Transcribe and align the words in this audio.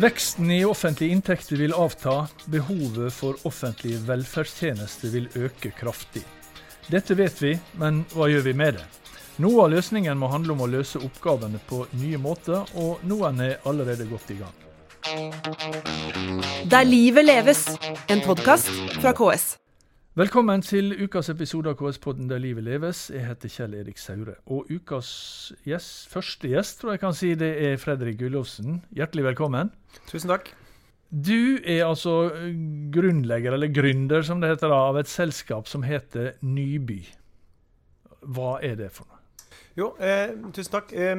Veksten 0.00 0.50
i 0.50 0.64
offentlige 0.64 1.12
inntekter 1.12 1.56
vil 1.56 1.72
avta. 1.76 2.28
Behovet 2.44 3.12
for 3.12 3.36
offentlige 3.44 3.98
velferdstjenester 4.08 5.12
vil 5.12 5.26
øke 5.36 5.74
kraftig. 5.76 6.22
Dette 6.88 7.12
vet 7.18 7.42
vi, 7.42 7.50
men 7.76 8.06
hva 8.14 8.30
gjør 8.32 8.46
vi 8.46 8.54
med 8.56 8.78
det? 8.78 8.86
Noe 9.44 9.66
av 9.66 9.74
løsningen 9.74 10.16
må 10.16 10.30
handle 10.32 10.56
om 10.56 10.64
å 10.64 10.70
løse 10.72 11.02
oppgavene 11.04 11.60
på 11.68 11.82
nye 12.00 12.16
måter, 12.16 12.64
og 12.80 13.04
noen 13.04 13.44
er 13.44 13.60
allerede 13.68 14.08
godt 14.08 14.32
i 14.32 14.38
gang. 14.40 14.56
Der 16.72 16.88
livet 16.88 17.28
leves, 17.28 17.66
en 18.08 18.24
podkast 18.24 18.72
fra 19.02 19.12
KS. 19.12 19.58
Velkommen 20.20 20.60
til 20.60 20.90
ukas 21.00 21.30
episode 21.32 21.70
av 21.70 21.78
KS-podden 21.78 22.26
Der 22.28 22.42
livet 22.42 22.66
leves. 22.66 23.06
Jeg 23.08 23.22
heter 23.24 23.48
Kjell 23.48 23.76
Erik 23.78 23.96
Saure. 23.96 24.34
Og 24.52 24.66
ukas 24.68 25.08
gjest, 25.64 26.10
første 26.12 26.50
gjest 26.50 26.82
tror 26.82 26.92
jeg 26.92 27.00
kan 27.00 27.14
si, 27.16 27.30
det 27.40 27.48
er 27.64 27.78
Fredrik 27.80 28.18
Gullovsen. 28.20 28.82
Hjertelig 28.92 29.24
velkommen. 29.30 29.70
Tusen 30.10 30.28
takk. 30.28 30.50
Du 31.08 31.56
er 31.64 31.86
altså 31.86 32.34
grunnlegger, 32.92 33.56
eller 33.56 33.72
gründer 33.72 34.26
som 34.26 34.42
det 34.44 34.50
heter, 34.52 34.74
av 34.76 34.98
et 35.00 35.08
selskap 35.08 35.70
som 35.72 35.86
heter 35.88 36.34
Nyby. 36.44 36.98
Hva 38.20 38.58
er 38.60 38.76
det 38.82 38.90
for 38.92 39.08
noe? 39.08 39.48
Jo, 39.80 39.94
eh, 40.04 40.36
tusen 40.52 40.74
takk. 40.74 40.92
Eh, 40.92 41.16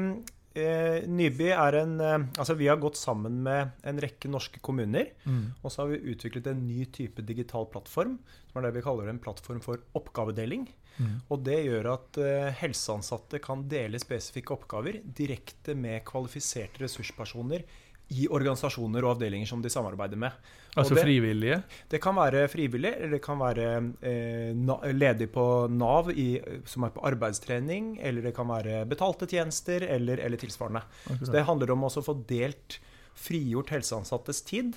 eh, 0.58 1.08
Nyby 1.08 1.50
er 1.55 1.78
en 1.82 1.96
eh, 2.00 2.18
Altså, 2.40 2.55
vi 2.59 2.70
har 2.72 2.80
gått 2.82 3.00
sammen 3.00 3.42
med 3.46 3.72
en 3.88 4.02
rekke 4.02 4.32
norske 4.32 4.62
kommuner. 4.64 5.12
Mm. 5.23 5.54
Og 5.62 5.72
så 5.72 5.84
har 5.84 5.92
vi 5.94 6.14
utviklet 6.14 6.52
en 6.52 6.66
ny 6.68 6.86
type 6.94 7.23
digital 7.28 7.68
plattform, 7.72 8.20
som 8.52 8.59
er 8.59 8.68
det 8.68 8.78
vi 8.80 8.86
kaller 8.86 9.12
en 9.12 9.22
plattform 9.22 9.62
for 9.64 9.84
oppgavedeling. 9.98 10.68
Mm. 10.98 11.16
Og 11.32 11.45
det 11.45 11.59
gjør 11.66 11.94
at 11.94 12.20
eh, 12.22 12.50
helseansatte 12.62 13.40
kan 13.44 13.64
dele 13.72 14.02
spesifikke 14.02 14.56
oppgaver 14.58 15.00
direkte 15.06 15.75
med 15.78 16.03
kvalifiserte 16.08 16.84
ressurspersoner 16.84 17.66
i 18.12 18.26
organisasjoner 18.28 19.06
og 19.06 19.16
avdelinger 19.16 19.48
som 19.48 19.62
de 19.64 19.70
samarbeider 19.72 20.20
med. 20.20 20.36
Altså 20.76 20.95
det- 20.95 21.04
frivillige? 21.06 21.62
Det 21.90 22.02
kan 22.04 22.16
være 22.16 22.48
frivillig, 22.52 22.94
eller 22.98 23.16
det 23.16 23.22
kan 23.23 23.40
være 23.40 23.68
eh, 24.03 24.92
ledig 24.94 25.30
på 25.31 25.45
Nav 25.72 26.12
i, 26.12 26.42
som 26.66 26.84
er 26.84 26.92
på 26.95 27.03
arbeidstrening, 27.08 27.98
eller 28.02 28.22
det 28.22 28.36
kan 28.36 28.48
være 28.48 28.86
betalte 28.88 29.28
tjenester, 29.28 29.81
eller, 29.88 30.20
eller 30.20 30.38
tilsvarende. 30.38 30.84
Så 31.23 31.31
Det 31.31 31.45
handler 31.45 31.72
om 31.72 31.84
å 31.88 31.90
få 32.03 32.18
delt, 32.28 32.80
frigjort 33.16 33.70
helseansattes 33.70 34.42
tid, 34.48 34.75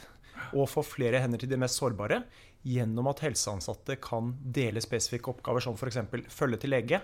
og 0.53 0.69
få 0.69 0.83
flere 0.85 1.21
hender 1.23 1.39
til 1.39 1.49
de 1.49 1.57
mest 1.57 1.79
sårbare, 1.79 2.25
gjennom 2.65 3.07
at 3.09 3.21
helseansatte 3.21 3.97
kan 4.03 4.33
dele 4.43 4.81
spesifikke 4.83 5.31
oppgaver, 5.35 5.61
som 5.61 5.75
f.eks. 5.75 5.99
følge 6.33 6.61
til 6.61 6.71
lege, 6.71 7.01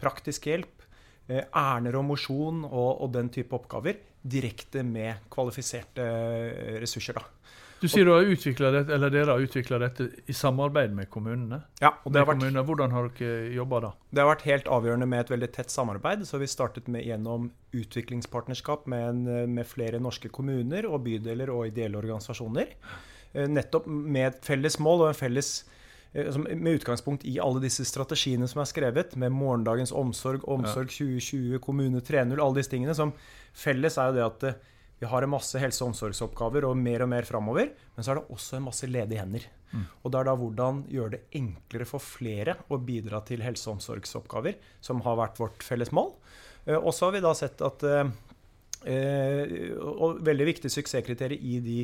praktisk 0.00 0.46
hjelp, 0.50 0.86
eh, 1.28 1.44
ærender 1.54 1.98
og 2.00 2.04
mosjon 2.04 2.64
og, 2.64 3.02
og 3.02 3.12
den 3.12 3.28
type 3.30 3.54
oppgaver, 3.54 3.98
direkte 4.22 4.82
med 4.86 5.28
kvalifiserte 5.32 6.02
eh, 6.02 6.80
ressurser. 6.82 7.18
da. 7.18 7.24
Du 7.82 7.88
sier 7.90 8.06
du 8.06 8.12
har 8.14 8.22
dette, 8.76 8.94
eller 8.94 9.10
dere 9.10 9.34
har 9.34 9.42
utvikla 9.42 9.80
dette 9.82 10.04
i 10.30 10.34
samarbeid 10.38 10.92
med 10.94 11.08
kommunene? 11.10 11.64
Ja, 11.82 11.90
og 12.04 12.12
det 12.14 12.20
har 12.20 12.28
vært 12.28 12.38
kommunene. 12.38 12.62
Hvordan 12.68 12.94
har 12.94 13.08
dere 13.18 13.48
jobba 13.56 13.80
da? 13.82 13.90
Det 14.14 14.22
har 14.22 14.28
vært 14.30 14.44
helt 14.46 14.70
avgjørende 14.70 15.08
med 15.10 15.24
et 15.24 15.32
veldig 15.34 15.48
tett 15.56 15.74
samarbeid. 15.74 16.22
så 16.28 16.38
Vi 16.38 16.46
startet 16.46 16.86
med 16.86 17.02
gjennom 17.02 17.50
utviklingspartnerskap 17.74 18.86
med, 18.86 19.08
en, 19.08 19.54
med 19.56 19.66
flere 19.66 19.98
norske 19.98 20.30
kommuner 20.30 20.86
og 20.86 21.02
bydeler 21.08 21.50
og 21.50 21.72
ideelle 21.72 21.98
organisasjoner. 21.98 22.70
Eh, 23.32 23.50
Nettopp 23.50 23.90
med 23.90 24.28
et 24.28 24.42
felles 24.46 24.78
mål 24.78 25.08
og 25.08 25.10
en 25.10 25.18
felles 25.18 25.50
eh, 25.66 25.81
med 26.12 26.74
utgangspunkt 26.76 27.24
i 27.24 27.38
alle 27.40 27.60
disse 27.62 27.84
strategiene 27.88 28.48
som 28.48 28.60
er 28.60 28.68
skrevet, 28.68 29.14
med 29.16 29.32
morgendagens 29.32 29.92
omsorg, 29.96 30.44
omsorg 30.44 30.90
2020, 30.92 31.58
kommune 31.64 32.00
3.0, 32.04 32.36
alle 32.36 32.58
disse 32.60 32.70
tingene. 32.70 32.94
Som 32.94 33.14
felles 33.56 33.96
er 33.98 34.10
jo 34.10 34.18
det 34.18 34.26
at 34.26 34.44
eh, 34.50 34.58
vi 35.02 35.08
har 35.10 35.24
en 35.24 35.32
masse 35.32 35.58
helse- 35.58 35.82
og 35.82 35.90
omsorgsoppgaver 35.94 36.64
og 36.68 36.76
mer 36.78 37.02
og 37.02 37.08
mer 37.10 37.26
framover, 37.26 37.72
men 37.96 38.04
så 38.04 38.12
er 38.12 38.20
det 38.20 38.28
også 38.36 38.56
en 38.60 38.66
masse 38.68 38.86
ledige 38.86 39.18
hender. 39.24 39.48
Og 40.04 40.12
det 40.12 40.18
er 40.20 40.28
da 40.28 40.34
hvordan 40.36 40.82
gjøre 40.92 41.10
det 41.16 41.22
enklere 41.40 41.86
for 41.88 41.98
flere 42.04 42.58
å 42.70 42.76
bidra 42.78 43.22
til 43.24 43.40
helse- 43.40 43.70
og 43.70 43.78
omsorgsoppgaver, 43.78 44.54
som 44.84 45.00
har 45.00 45.16
vært 45.16 45.40
vårt 45.40 45.64
felles 45.64 45.90
mål. 45.96 46.12
Eh, 46.66 46.76
Og 46.76 46.92
så 46.94 47.06
har 47.08 47.12
vi 47.16 47.20
da 47.24 47.32
sett 47.34 47.60
at 47.64 47.82
eh, 47.82 48.12
eh, 48.84 49.72
Og 49.80 50.20
veldig 50.22 50.46
viktig 50.46 50.70
suksesskriterium 50.70 51.40
i 51.42 51.58
de 51.64 51.78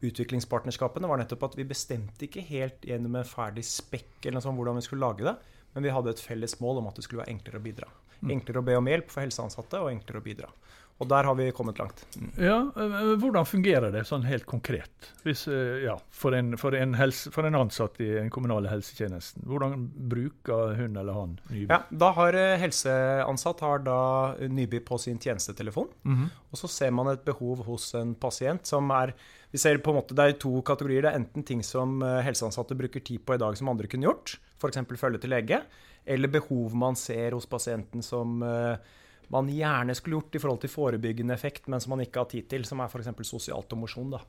utviklingspartnerskapene 0.00 1.08
var 1.10 1.20
nettopp 1.20 1.50
at 1.50 1.56
vi 1.58 1.68
bestemte 1.68 2.26
ikke 2.26 2.44
helt 2.48 2.86
gjennom 2.88 3.18
en 3.20 3.28
ferdig 3.28 3.64
spekk 3.68 4.22
eller 4.22 4.38
noe 4.38 4.46
sånt 4.46 4.58
hvordan 4.58 4.80
vi 4.80 4.86
skulle 4.86 5.04
lage 5.04 5.26
det, 5.26 5.36
men 5.74 5.86
vi 5.86 5.92
hadde 5.94 6.14
et 6.14 6.22
felles 6.22 6.56
mål 6.62 6.80
om 6.80 6.88
at 6.90 6.98
det 6.98 7.06
skulle 7.06 7.22
være 7.22 7.34
enklere 7.34 7.60
å 7.60 7.66
bidra. 7.66 7.90
Enklere 8.20 8.60
å 8.60 8.66
be 8.66 8.76
om 8.76 8.88
hjelp 8.90 9.12
for 9.12 9.24
helseansatte, 9.24 9.80
og 9.80 9.92
enklere 9.92 10.20
å 10.20 10.24
bidra. 10.24 10.50
Og 11.00 11.08
der 11.08 11.24
har 11.24 11.36
vi 11.38 11.46
kommet 11.56 11.78
langt. 11.80 12.02
Ja, 12.36 12.58
eh, 12.76 12.96
Hvordan 13.22 13.46
fungerer 13.48 13.88
det 13.92 14.02
sånn 14.04 14.26
helt 14.28 14.44
konkret 14.44 15.08
Hvis, 15.24 15.46
eh, 15.48 15.80
ja, 15.86 15.94
for, 16.12 16.36
en, 16.36 16.58
for, 16.60 16.76
en 16.76 16.92
helse, 16.98 17.32
for 17.32 17.48
en 17.48 17.56
ansatt 17.56 17.96
i 18.04 18.10
den 18.18 18.28
kommunale 18.32 18.68
helsetjenesten? 18.68 19.46
Hvordan 19.48 19.86
bruker 20.12 20.76
hun 20.76 21.00
eller 21.00 21.16
han 21.16 21.38
Nyby? 21.48 21.70
Ja, 21.72 21.80
da 21.88 22.12
har 22.18 22.36
eh, 22.36 22.58
helseansatt 22.60 23.64
har 23.64 23.80
da 23.86 24.00
Nyby 24.44 24.82
på 24.84 25.00
sin 25.00 25.18
tjenestetelefon. 25.18 25.88
Mhm. 26.04 26.30
Og 26.52 26.60
så 26.60 26.68
ser 26.68 26.92
man 26.92 27.08
et 27.14 27.24
behov 27.24 27.64
hos 27.64 27.94
en 27.96 28.12
pasient 28.18 28.68
som 28.68 28.92
er 28.92 29.14
vi 29.50 29.58
ser 29.58 29.80
på 29.82 29.90
en 29.90 29.98
måte, 29.98 30.14
Det 30.14 30.24
er 30.24 30.38
to 30.38 30.52
kategorier. 30.62 31.02
Det 31.02 31.10
er 31.10 31.18
enten 31.18 31.46
ting 31.46 31.62
som 31.66 32.00
eh, 32.02 32.22
helseansatte 32.26 32.78
bruker 32.78 33.02
tid 33.02 33.24
på 33.26 33.34
i 33.34 33.42
dag 33.42 33.56
som 33.58 33.70
andre 33.72 33.90
kunne 33.90 34.06
gjort, 34.06 34.38
f.eks. 34.60 34.82
følge 35.00 35.22
til 35.22 35.34
lege, 35.34 35.62
eller 36.06 36.30
behov 36.30 36.74
man 36.74 36.96
ser 36.96 37.34
hos 37.34 37.48
pasienten 37.50 38.02
som 38.02 38.42
eh, 38.46 38.76
man 39.30 39.50
gjerne 39.50 39.94
skulle 39.94 40.18
gjort 40.18 40.34
i 40.34 40.42
forhold 40.42 40.62
til 40.62 40.72
forebyggende 40.72 41.34
effekt, 41.34 41.68
men 41.70 41.82
som 41.82 41.94
man 41.94 42.02
ikke 42.02 42.22
har 42.22 42.30
tid 42.30 42.48
til, 42.50 42.64
som 42.66 42.82
er 42.82 42.90
f.eks. 42.90 43.10
sosialt 43.26 43.74
og 43.74 43.82
mosjon. 43.82 44.10
da. 44.14 44.22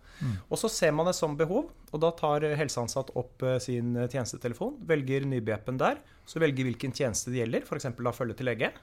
Og 0.49 0.57
så 0.57 0.69
ser 0.69 0.93
man 0.93 1.09
det 1.09 1.15
som 1.17 1.37
behov, 1.37 1.69
og 1.91 2.01
da 2.01 2.11
tar 2.17 2.45
eh, 2.47 2.57
helseansatt 2.57 3.13
opp 3.17 3.45
sin 3.61 3.93
tjenestetelefon, 4.07 4.79
velger 4.89 5.25
Nyby-appen 5.29 5.77
der, 5.81 6.01
så 6.25 6.41
velger 6.41 6.65
hvilken 6.65 6.93
tjeneste 6.97 7.33
det 7.33 7.43
gjelder, 7.43 7.65
f.eks. 7.65 7.91
da 7.93 8.13
følge 8.15 8.41
til 8.41 8.49
lege, 8.49 8.73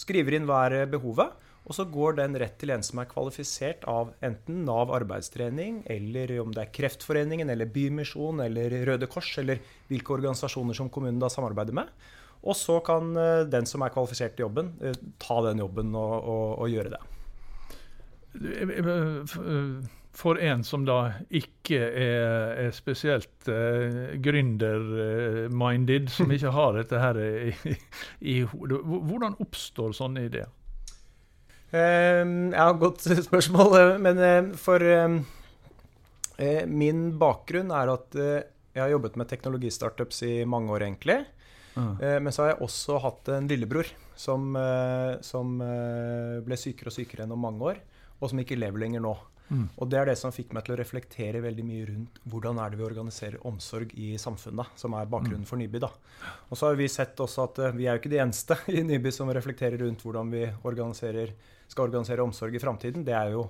skriver 0.00 0.36
inn 0.36 0.48
hva 0.48 0.64
er 0.70 0.88
behovet, 0.90 1.52
og 1.64 1.72
så 1.72 1.86
går 1.88 2.18
den 2.18 2.36
rett 2.40 2.58
til 2.60 2.74
en 2.74 2.82
som 2.84 3.00
er 3.00 3.08
kvalifisert 3.08 3.86
av 3.88 4.10
enten 4.24 4.64
Nav 4.66 4.92
arbeidstrening, 4.92 5.80
eller 5.88 6.34
om 6.42 6.52
det 6.52 6.66
er 6.66 6.74
Kreftforeningen, 6.76 7.48
eller 7.50 7.70
Bymisjon, 7.72 8.42
eller 8.44 8.74
Røde 8.84 9.08
Kors, 9.08 9.30
eller 9.40 9.62
hvilke 9.88 10.12
organisasjoner 10.18 10.76
som 10.76 10.90
kommunen 10.92 11.22
da 11.22 11.30
samarbeider 11.32 11.76
med. 11.76 11.88
Og 12.44 12.56
så 12.60 12.76
kan 12.84 13.16
eh, 13.16 13.46
den 13.48 13.64
som 13.68 13.80
er 13.80 13.92
kvalifisert 13.94 14.36
til 14.36 14.44
jobben, 14.44 14.74
eh, 14.84 14.96
ta 15.22 15.40
den 15.46 15.62
jobben 15.64 15.94
og, 15.96 16.14
og, 16.20 16.46
og 16.66 16.72
gjøre 16.72 16.92
det. 16.98 17.02
For 20.14 20.38
en 20.42 20.60
som 20.68 20.84
da 20.86 20.98
ikke 21.32 21.78
er, 21.80 22.66
er 22.66 22.74
spesielt 22.76 23.48
uh, 23.48 24.12
gründer-minded, 24.22 26.10
som 26.12 26.30
ikke 26.36 26.52
har 26.54 26.76
dette 26.76 27.00
her 27.02 27.18
i, 27.24 27.54
i 28.20 28.36
hodet, 28.52 28.78
hvordan 28.84 29.34
oppstår 29.42 29.96
sånne 29.96 30.28
ideer? 30.28 30.52
Eh, 31.74 32.22
ja, 32.54 32.66
godt 32.78 33.02
spørsmål. 33.28 33.98
Men 34.02 34.20
eh, 34.22 34.50
for 34.60 34.82
eh, 34.84 35.16
eh, 36.38 36.62
min 36.70 37.08
bakgrunn 37.20 37.72
er 37.74 37.90
at 37.96 38.18
jeg 38.74 38.82
har 38.82 38.90
jobbet 38.90 39.16
med 39.20 39.30
teknologistartups 39.30 40.22
i 40.26 40.32
mange 40.50 40.72
år, 40.74 40.86
egentlig. 40.88 41.20
Eh, 41.74 42.18
Men 42.22 42.30
så 42.34 42.44
har 42.44 42.52
jeg 42.54 42.62
også 42.68 43.00
hatt 43.02 43.30
en 43.34 43.48
lillebror 43.50 43.88
som, 44.14 44.54
som 45.26 45.56
ble 46.46 46.58
sykere 46.58 46.90
og 46.90 46.94
sykere 46.94 47.24
gjennom 47.24 47.40
mange 47.42 47.72
år, 47.72 47.80
og 48.20 48.30
som 48.30 48.38
ikke 48.38 48.58
lever 48.58 48.84
lenger 48.84 49.02
nå. 49.02 49.14
Mm. 49.48 49.66
Og 49.76 49.88
det 49.92 49.98
er 50.00 50.08
det 50.08 50.16
som 50.16 50.32
fikk 50.32 50.54
meg 50.56 50.64
til 50.64 50.74
å 50.74 50.78
reflektere 50.80 51.42
veldig 51.44 51.64
mye 51.68 51.88
rundt 51.90 52.20
hvordan 52.32 52.60
er 52.62 52.72
det 52.72 52.80
vi 52.80 52.86
organiserer 52.86 53.42
omsorg 53.48 53.92
i 54.00 54.14
samfunnet, 54.20 54.72
som 54.80 54.96
er 54.96 55.10
bakgrunnen 55.10 55.44
for 55.48 55.60
Nyby. 55.60 55.82
da. 55.84 55.90
Og 56.48 56.56
så 56.56 56.70
har 56.70 56.78
vi 56.80 56.88
sett 56.88 57.20
også 57.20 57.48
at 57.48 57.60
eh, 57.60 57.76
vi 57.76 57.86
er 57.86 57.96
jo 57.96 58.02
ikke 58.02 58.14
de 58.14 58.22
eneste 58.24 58.58
i 58.78 58.84
Nyby 58.86 59.12
som 59.14 59.32
reflekterer 59.34 59.84
rundt 59.84 60.04
hvordan 60.04 60.32
vi 60.32 60.46
organiserer, 60.64 61.34
skal 61.68 61.88
organisere 61.88 62.24
omsorg 62.24 62.56
i 62.56 62.62
framtiden. 62.62 63.04
Det 63.04 63.16
er 63.16 63.34
jo 63.36 63.48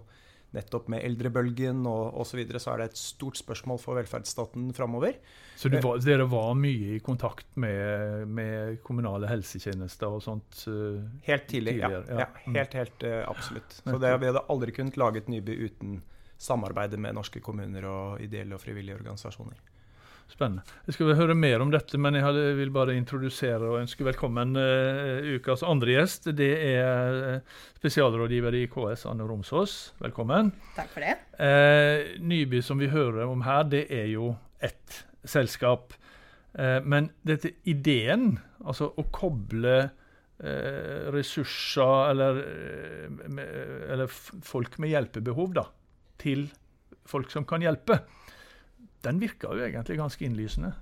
nettopp 0.54 0.88
med 0.92 1.02
eldrebølgen 1.06 1.82
og 1.90 2.20
osv. 2.22 2.34
Så, 2.34 2.38
videre, 2.40 2.60
så 2.62 2.72
er 2.72 2.82
det 2.82 2.86
et 2.92 3.00
stort 3.00 3.38
spørsmål 3.38 3.78
for 3.82 3.98
velferdsstaten 3.98 4.70
framover. 4.74 5.18
Så 5.58 5.70
du 5.70 5.76
var, 5.82 6.00
dere 6.02 6.26
var 6.30 6.54
mye 6.58 6.96
i 6.96 7.02
kontakt 7.04 7.46
med, 7.60 8.24
med 8.26 8.80
kommunale 8.86 9.30
helsetjenester 9.30 10.16
og 10.16 10.24
sånt? 10.24 10.64
Uh, 10.66 11.04
Helt 11.28 11.46
tidlig, 11.50 11.76
ja. 11.78 11.92
Tidligere, 11.92 12.18
ja. 12.18 12.26
ja. 12.26 12.56
Helt, 12.58 12.74
helt 12.80 13.06
uh, 13.06 13.20
absolutt. 13.30 13.78
Så 13.78 14.00
det, 14.02 14.16
vi 14.22 14.32
hadde 14.32 14.42
aldri 14.50 14.74
kunnet 14.74 14.98
laget 14.98 15.30
Nyby 15.30 15.58
uten 15.68 16.00
samarbeidet 16.44 16.98
med 17.00 17.14
norske 17.14 17.40
kommuner 17.44 17.86
og 17.86 18.24
ideelle 18.24 18.58
og 18.58 18.62
frivillige 18.62 18.98
organisasjoner. 18.98 19.62
Spennende. 20.30 20.64
Jeg 20.86 20.96
skal 20.96 21.08
vel 21.10 21.18
høre 21.18 21.34
mer 21.38 21.62
om 21.62 21.70
dette, 21.70 21.98
men 22.00 22.16
jeg 22.18 22.54
vil 22.58 22.72
bare 22.74 22.96
introdusere 22.98 23.68
og 23.68 23.80
ønske 23.82 24.06
velkommen 24.06 24.56
uh, 24.58 25.22
ukas 25.36 25.62
andre 25.66 25.94
gjest. 25.94 26.30
Det 26.34 26.50
er 26.72 27.18
eh, 27.28 27.58
spesialrådgiver 27.78 28.56
i 28.58 28.64
KS, 28.72 29.04
Anne 29.10 29.28
Romsås. 29.28 29.76
Velkommen. 30.02 30.50
Takk 30.74 30.90
for 30.94 31.06
det. 31.06 31.18
Eh, 31.38 32.16
Nyby, 32.24 32.64
som 32.66 32.82
vi 32.82 32.90
hører 32.90 33.28
om 33.28 33.44
her, 33.46 33.62
det 33.70 33.84
er 33.94 34.08
jo 34.10 34.32
ett 34.64 35.04
selskap. 35.28 35.94
Eh, 36.58 36.80
men 36.82 37.10
dette 37.26 37.54
ideen, 37.70 38.34
altså 38.64 38.90
å 38.96 39.06
koble 39.14 39.76
eh, 39.84 41.06
ressurser 41.14 42.10
eller, 42.12 42.42
eh, 42.42 43.40
eller 43.94 44.10
folk 44.10 44.78
med 44.82 44.94
hjelpebehov 44.94 45.56
da, 45.58 45.68
til 46.22 46.48
folk 47.08 47.32
som 47.34 47.46
kan 47.48 47.64
hjelpe. 47.64 48.00
Den 49.04 49.20
virker 49.22 49.54
jo 49.54 49.68
egentlig 49.68 50.00
ganske 50.00 50.26
innlysende. 50.26 50.74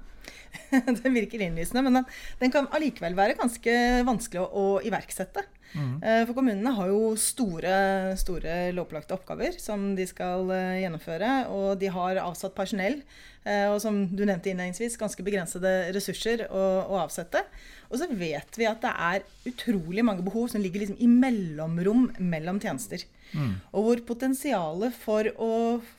den 1.03 1.17
virker 1.17 1.43
innlysende, 1.43 1.83
men 1.87 2.01
den, 2.01 2.07
den 2.41 2.55
kan 2.55 2.69
allikevel 2.75 3.17
være 3.19 3.39
ganske 3.41 3.75
vanskelig 4.09 4.45
å, 4.45 4.49
å 4.53 4.67
iverksette. 4.87 5.45
Mm. 5.73 6.03
For 6.29 6.35
kommunene 6.37 6.75
har 6.77 6.91
jo 6.91 7.15
store, 7.17 7.75
store 8.21 8.57
lovpålagte 8.77 9.17
oppgaver 9.17 9.57
som 9.61 9.93
de 9.97 10.05
skal 10.09 10.51
eh, 10.53 10.83
gjennomføre. 10.83 11.31
Og 11.53 11.81
de 11.81 11.89
har 11.95 12.21
avsatt 12.21 12.57
personell, 12.57 12.99
eh, 13.47 13.69
og 13.71 13.79
som 13.85 14.03
du 14.11 14.25
nevnte 14.27 14.53
innledningsvis, 14.53 14.99
ganske 15.01 15.25
begrensede 15.25 15.73
ressurser 15.97 16.45
å, 16.51 16.67
å 16.93 17.01
avsette. 17.01 17.45
Og 17.89 17.99
så 18.01 18.09
vet 18.09 18.61
vi 18.61 18.69
at 18.69 18.85
det 18.85 18.93
er 18.93 19.25
utrolig 19.49 20.05
mange 20.05 20.25
behov 20.27 20.51
som 20.53 20.63
ligger 20.65 20.85
liksom 20.85 21.01
i 21.01 21.09
mellomrom 21.11 22.11
mellom 22.21 22.61
tjenester. 22.63 23.05
Mm. 23.33 23.55
Og 23.73 23.87
hvor 23.87 24.05
potensialet 24.13 24.97
for 25.03 25.29
å 25.41 25.53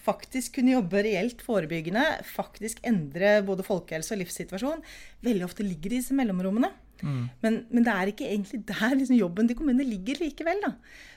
faktisk 0.06 0.60
kunne 0.60 0.76
jobbe 0.76 1.04
reelt 1.06 1.44
forebyggende, 1.46 2.06
faktisk 2.30 2.82
endre 2.88 3.40
både 3.46 3.66
folkehelse 3.68 4.16
og 4.16 4.24
livssituasjon, 4.24 4.84
veldig 5.26 5.48
ofte 5.48 5.66
ligger 5.66 5.94
i 5.94 6.02
disse 6.02 6.18
mellomrommene. 6.18 6.72
Mm. 7.04 7.24
Men, 7.44 7.58
men, 7.68 7.84
det 7.84 7.94
er 7.94 8.10
ikke 8.10 8.28
egentlig 8.30 8.62
der 8.70 8.94
liksom 8.96 9.18
jobben 9.18 9.50
til 9.50 9.58
kommunene 9.60 9.86
ligger 9.88 10.22
likevel. 10.22 10.62
Da. 10.64 10.72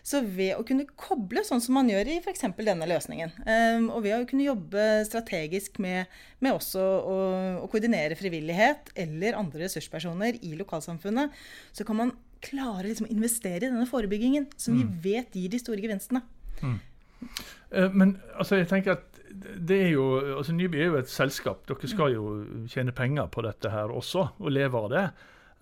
Så 0.06 0.20
ved 0.24 0.56
å 0.56 0.64
kunne 0.66 0.86
koble, 0.98 1.44
sånn 1.46 1.62
som 1.62 1.78
man 1.78 1.90
gjør 1.90 2.10
i 2.10 2.18
f.eks. 2.18 2.46
denne 2.58 2.88
løsningen, 2.90 3.34
um, 3.46 3.88
og 3.94 4.02
ved 4.06 4.16
å 4.16 4.26
kunne 4.28 4.48
jobbe 4.48 4.86
strategisk 5.06 5.78
med, 5.82 6.10
med 6.42 6.56
også 6.56 6.82
å, 6.82 7.16
å, 7.62 7.70
koordinere 7.70 8.18
frivillighet 8.18 8.92
eller 9.06 9.38
andre 9.38 9.66
ressurspersoner 9.66 10.40
i 10.42 10.56
lokalsamfunnet, 10.58 11.34
så 11.76 11.86
kan 11.86 12.00
man 12.02 12.14
klare 12.44 12.88
liksom, 12.88 13.08
å 13.08 13.14
investere 13.14 13.62
i 13.62 13.68
denne 13.68 13.88
forebyggingen, 13.88 14.48
som 14.60 14.76
mm. 14.76 14.80
vi 15.02 15.12
vet 15.12 15.36
gir 15.36 15.52
de 15.52 15.60
store 15.62 15.82
gevinstene. 15.84 16.22
Mm. 16.62 16.78
Uh, 17.72 17.90
men 17.92 18.16
altså, 18.36 18.60
jeg 18.60 18.70
tenker 18.72 18.98
at 18.98 19.16
det 19.36 19.78
er 19.88 19.90
jo, 19.94 20.36
altså 20.38 20.54
Nyby 20.56 20.80
er 20.80 20.90
jo 20.90 20.98
et 21.00 21.10
selskap. 21.12 21.64
Dere 21.68 21.90
skal 21.90 22.14
jo 22.14 22.26
tjene 22.72 22.94
penger 22.96 23.28
på 23.32 23.44
dette 23.44 23.72
her 23.72 23.92
også, 23.92 24.30
og 24.40 24.52
leve 24.52 24.80
av 24.80 24.92
det. 24.92 25.06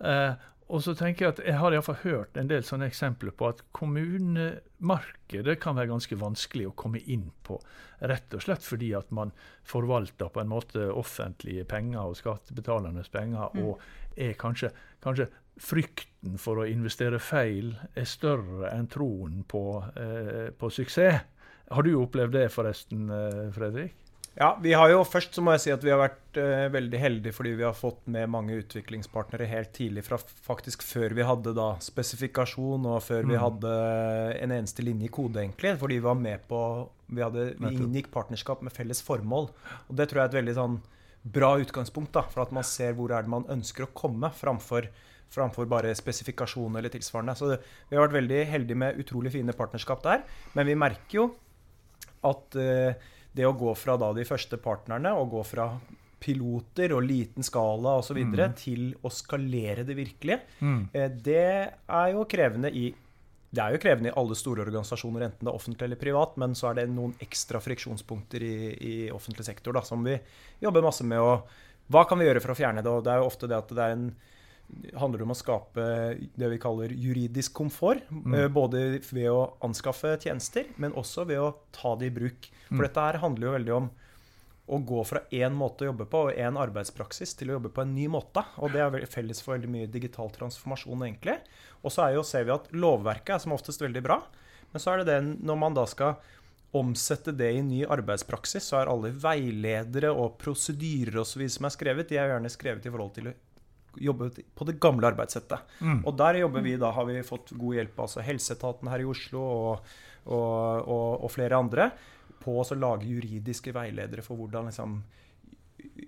Eh, 0.07 0.45
og 0.73 0.81
så 0.81 0.95
tenker 0.97 1.25
Jeg 1.25 1.33
at 1.33 1.41
jeg 1.45 1.57
har 1.61 1.73
i 1.73 1.81
fall 1.85 1.99
hørt 2.01 2.37
en 2.41 2.47
del 2.49 2.63
sånne 2.65 2.87
eksempler 2.89 3.35
på 3.37 3.51
at 3.51 3.61
kommunemarkedet 3.77 5.59
kan 5.61 5.77
være 5.77 5.91
ganske 5.91 6.17
vanskelig 6.17 6.71
å 6.71 6.77
komme 6.77 7.03
inn 7.05 7.27
på. 7.45 7.59
Rett 8.01 8.33
og 8.33 8.41
slett 8.41 8.65
fordi 8.65 8.89
at 8.97 9.11
man 9.13 9.33
forvalter 9.63 10.31
på 10.33 10.41
en 10.41 10.49
måte 10.49 10.87
offentlige 10.89 11.67
penger 11.69 12.01
og 12.01 12.17
skattebetalernes 12.17 13.13
penger. 13.13 13.53
Mm. 13.53 13.61
Og 13.61 14.17
er 14.17 14.33
kanskje, 14.39 14.71
kanskje, 15.05 15.29
frykten 15.61 16.39
for 16.41 16.61
å 16.61 16.67
investere 16.67 17.19
feil 17.23 17.73
er 17.95 18.07
større 18.09 18.71
enn 18.73 18.89
troen 18.91 19.43
på, 19.47 19.83
eh, 19.95 20.49
på 20.57 20.71
suksess. 20.71 21.21
Har 21.71 21.83
du 21.83 21.95
opplevd 21.97 22.33
det 22.33 22.49
forresten, 22.53 23.09
eh, 23.09 23.51
Fredrik? 23.51 23.95
Ja, 24.35 24.57
vi 24.61 24.73
har 24.73 24.89
jo 24.91 25.03
Først 25.07 25.33
så 25.33 25.41
må 25.41 25.53
jeg 25.55 25.61
si 25.63 25.71
at 25.71 25.83
vi 25.83 25.91
har 25.93 26.01
vært 26.01 26.37
eh, 26.37 26.67
veldig 26.67 26.99
heldige 26.99 27.31
fordi 27.33 27.53
vi 27.55 27.63
har 27.63 27.73
fått 27.73 28.01
med 28.11 28.27
mange 28.29 28.57
utviklingspartnere 28.59 29.47
helt 29.47 29.71
tidlig. 29.73 30.03
fra 30.03 30.17
Faktisk 30.17 30.83
før 30.83 31.15
vi 31.15 31.23
hadde 31.23 31.53
da 31.55 31.69
spesifikasjon 31.79 32.85
og 32.85 32.99
før 33.01 33.23
mm. 33.23 33.31
vi 33.31 33.39
hadde 33.39 33.71
en 34.41 34.51
eneste 34.51 34.83
linje 34.83 35.07
i 35.07 35.13
kode, 35.13 35.39
egentlig. 35.39 35.77
Fordi 35.79 35.95
vi 35.95 36.03
var 36.03 36.19
med 36.19 36.43
på 36.49 36.89
Vi, 37.07 37.21
hadde, 37.21 37.53
vi 37.61 37.75
inngikk 37.77 38.11
partnerskap 38.11 38.61
med 38.61 38.73
felles 38.73 39.01
formål. 39.01 39.51
Og 39.87 39.95
det 39.95 40.09
tror 40.09 40.19
jeg 40.19 40.25
er 40.25 40.33
et 40.33 40.39
veldig 40.41 40.55
sånn 40.57 40.77
bra 41.25 41.55
utgangspunkt 41.61 42.13
da, 42.13 42.25
for 42.29 42.43
at 42.43 42.51
man 42.53 42.65
ser 42.65 42.93
hvor 42.97 43.13
er 43.13 43.25
det 43.25 43.31
man 43.31 43.45
ønsker 43.49 43.85
å 43.85 43.93
komme, 43.93 44.29
framfor, 44.33 44.89
framfor 45.33 45.67
bare 45.69 45.95
spesifikasjon 45.97 46.77
eller 46.79 46.93
tilsvarende. 46.93 47.35
Så 47.37 47.51
vi 47.55 47.97
har 47.97 48.05
vært 48.05 48.19
veldig 48.19 48.45
heldige 48.51 48.79
med 48.79 49.01
utrolig 49.01 49.33
fine 49.33 49.55
partnerskap 49.57 50.03
der. 50.05 50.23
Men 50.53 50.69
vi 50.69 50.77
merker 50.79 51.19
jo 51.19 51.27
at 52.25 52.57
uh, 52.57 53.11
det 53.35 53.45
å 53.45 53.55
gå 53.57 53.73
fra 53.77 53.97
da 53.99 54.11
de 54.15 54.25
første 54.27 54.57
partnerne, 54.61 55.11
og 55.13 55.33
gå 55.33 55.43
fra 55.45 55.69
piloter 56.25 56.93
og 56.95 57.03
liten 57.05 57.45
skala 57.45 57.97
osv. 57.99 58.21
Mm. 58.23 58.37
til 58.57 58.85
å 59.05 59.11
skalere 59.13 59.83
det 59.85 59.97
virkelige, 59.97 60.39
mm. 60.59 60.79
Eh, 60.93 61.09
det 61.11 61.49
er 61.75 62.13
jo 62.15 62.23
krevende 62.29 62.71
i 62.71 62.87
det 63.55 63.63
er 63.63 63.75
jo 63.75 63.79
krevende 63.79 64.09
i 64.09 64.15
alle 64.19 64.35
store 64.35 64.65
organisasjoner, 64.65 65.29
enten 65.29 65.47
det 65.47 65.51
er 65.51 65.55
offentlig 65.55 65.85
eller 65.87 65.99
privat, 65.99 66.33
men 66.41 66.55
så 66.59 66.69
er 66.69 66.81
det 66.81 66.89
noen 66.91 67.13
ekstra 67.23 67.61
friksjonspunkter 67.63 68.43
i, 68.43 68.55
i 68.75 68.95
offentlig 69.15 69.45
sektor 69.47 69.77
da, 69.77 69.83
som 69.85 70.01
vi 70.03 70.17
jobber 70.59 70.83
masse 70.83 71.05
med. 71.07 71.21
Og 71.23 71.87
Hva 71.93 72.03
kan 72.09 72.19
vi 72.19 72.27
gjøre 72.27 72.41
for 72.43 72.51
å 72.51 72.57
fjerne 72.57 72.83
det? 72.83 72.91
Og 72.91 73.05
det 73.05 73.13
er 73.13 73.21
jo 73.21 73.29
ofte 73.29 73.47
det 73.47 73.55
at 73.55 73.71
det 73.71 73.85
er 73.85 73.95
en 73.95 74.09
handler 74.99 75.23
om 75.25 75.33
å 75.33 75.37
skape 75.37 75.83
det 76.35 76.49
vi 76.51 76.61
kaller 76.61 76.93
juridisk 76.93 77.53
komfort. 77.57 78.03
Mm. 78.09 78.33
Eh, 78.33 78.47
både 78.51 78.85
ved 79.11 79.29
å 79.31 79.51
anskaffe 79.65 80.15
tjenester, 80.21 80.67
men 80.81 80.95
også 80.97 81.27
ved 81.29 81.41
å 81.41 81.53
ta 81.75 81.95
det 81.99 82.09
i 82.09 82.15
bruk. 82.15 82.49
For 82.67 82.81
mm. 82.81 82.87
dette 82.87 83.05
her 83.07 83.21
handler 83.23 83.47
jo 83.47 83.55
veldig 83.57 83.75
om 83.77 83.91
å 84.65 84.79
gå 84.81 85.03
fra 85.05 85.21
én 85.35 85.53
måte 85.53 85.85
å 85.85 85.91
jobbe 85.91 86.07
på 86.09 86.23
og 86.27 86.39
én 86.41 86.57
arbeidspraksis 86.57 87.35
til 87.37 87.51
å 87.51 87.59
jobbe 87.59 87.69
på 87.75 87.83
en 87.83 87.93
ny 87.93 88.07
måte. 88.09 88.41
Og 88.57 88.73
det 88.73 88.81
er 88.81 89.09
felles 89.11 89.43
for 89.45 89.53
veldig 89.53 89.69
mye 89.71 89.91
digital 89.91 90.31
transformasjon, 90.33 91.05
egentlig. 91.05 91.37
Og 91.85 91.93
så 91.93 92.09
ser 92.25 92.47
vi 92.47 92.55
at 92.55 92.71
lovverket 92.73 93.35
er 93.37 93.43
som 93.43 93.53
oftest 93.53 93.83
veldig 93.85 94.01
bra. 94.05 94.23
Men 94.73 94.81
så 94.81 94.91
er 94.91 95.03
det 95.03 95.11
det 95.11 95.45
når 95.45 95.61
man 95.61 95.77
da 95.77 95.85
skal 95.87 96.17
omsette 96.75 97.31
det 97.31 97.51
i 97.55 97.61
ny 97.63 97.83
arbeidspraksis, 97.87 98.65
så 98.67 98.81
er 98.81 98.89
alle 98.91 99.13
veiledere 99.15 100.09
og 100.11 100.35
prosedyrer 100.41 101.21
og 101.21 101.27
så 101.29 101.39
videre 101.39 101.55
som 101.55 101.67
er 101.69 101.75
skrevet, 101.77 102.09
de 102.09 102.19
er 102.19 102.33
gjerne 102.33 102.51
skrevet 102.51 102.87
i 102.87 102.91
forhold 102.91 103.13
til 103.15 103.29
jobbe 104.01 104.29
på 104.55 104.67
det 104.67 104.77
gamle 104.81 105.09
arbeidssettet. 105.11 105.75
Mm. 105.79 106.01
Og 106.03 106.15
der 106.19 106.41
jobber 106.41 106.65
vi 106.65 106.75
da, 106.81 106.91
har 106.95 107.07
vi 107.09 107.21
fått 107.25 107.53
god 107.55 107.79
hjelp 107.79 107.99
av 107.99 108.07
altså 108.07 108.25
Helseetaten 108.25 108.91
her 108.91 109.03
i 109.03 109.07
Oslo 109.09 109.43
og, 109.43 109.91
og, 110.25 110.87
og, 110.87 111.09
og 111.25 111.33
flere 111.33 111.59
andre 111.59 111.89
på 112.41 112.57
å 112.61 112.77
lage 112.77 113.09
juridiske 113.09 113.73
veiledere 113.73 114.23
for 114.25 114.37
hvordan 114.37 114.69
liksom, 114.69 114.99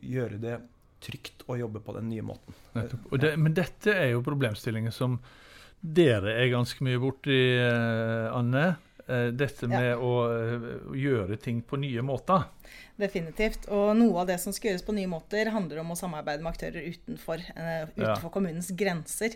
gjøre 0.05 0.41
det 0.41 0.57
trygt 1.03 1.45
å 1.49 1.57
jobbe 1.57 1.81
på 1.85 1.93
den 1.97 2.09
nye 2.09 2.25
måten. 2.25 2.55
Det, 2.73 3.35
men 3.37 3.53
dette 3.57 3.93
er 3.93 4.11
jo 4.15 4.25
problemstillinger 4.25 4.93
som 4.93 5.19
dere 5.77 6.33
er 6.41 6.49
ganske 6.49 6.83
mye 6.85 6.99
borti, 7.01 7.37
eh, 7.61 8.27
Anne. 8.33 8.65
Eh, 9.07 9.29
dette 9.37 9.69
med 9.71 9.91
ja. 9.91 9.97
å 10.01 10.13
eh, 10.33 10.65
gjøre 10.99 11.37
ting 11.39 11.61
på 11.63 11.79
nye 11.79 12.03
måter. 12.03 12.49
Definitivt. 12.97 13.67
Og 13.69 13.91
noe 13.93 14.23
av 14.23 14.29
det 14.31 14.39
som 14.41 14.53
skal 14.55 14.71
gjøres 14.71 14.85
på 14.85 14.95
nye 14.97 15.09
måter, 15.09 15.51
handler 15.53 15.83
om 15.83 15.91
å 15.93 15.97
samarbeide 15.97 16.41
med 16.41 16.49
aktører 16.49 16.87
utenfor, 16.89 17.43
uh, 17.53 17.83
utenfor 17.93 18.25
ja. 18.25 18.31
kommunens 18.33 18.71
grenser. 18.77 19.35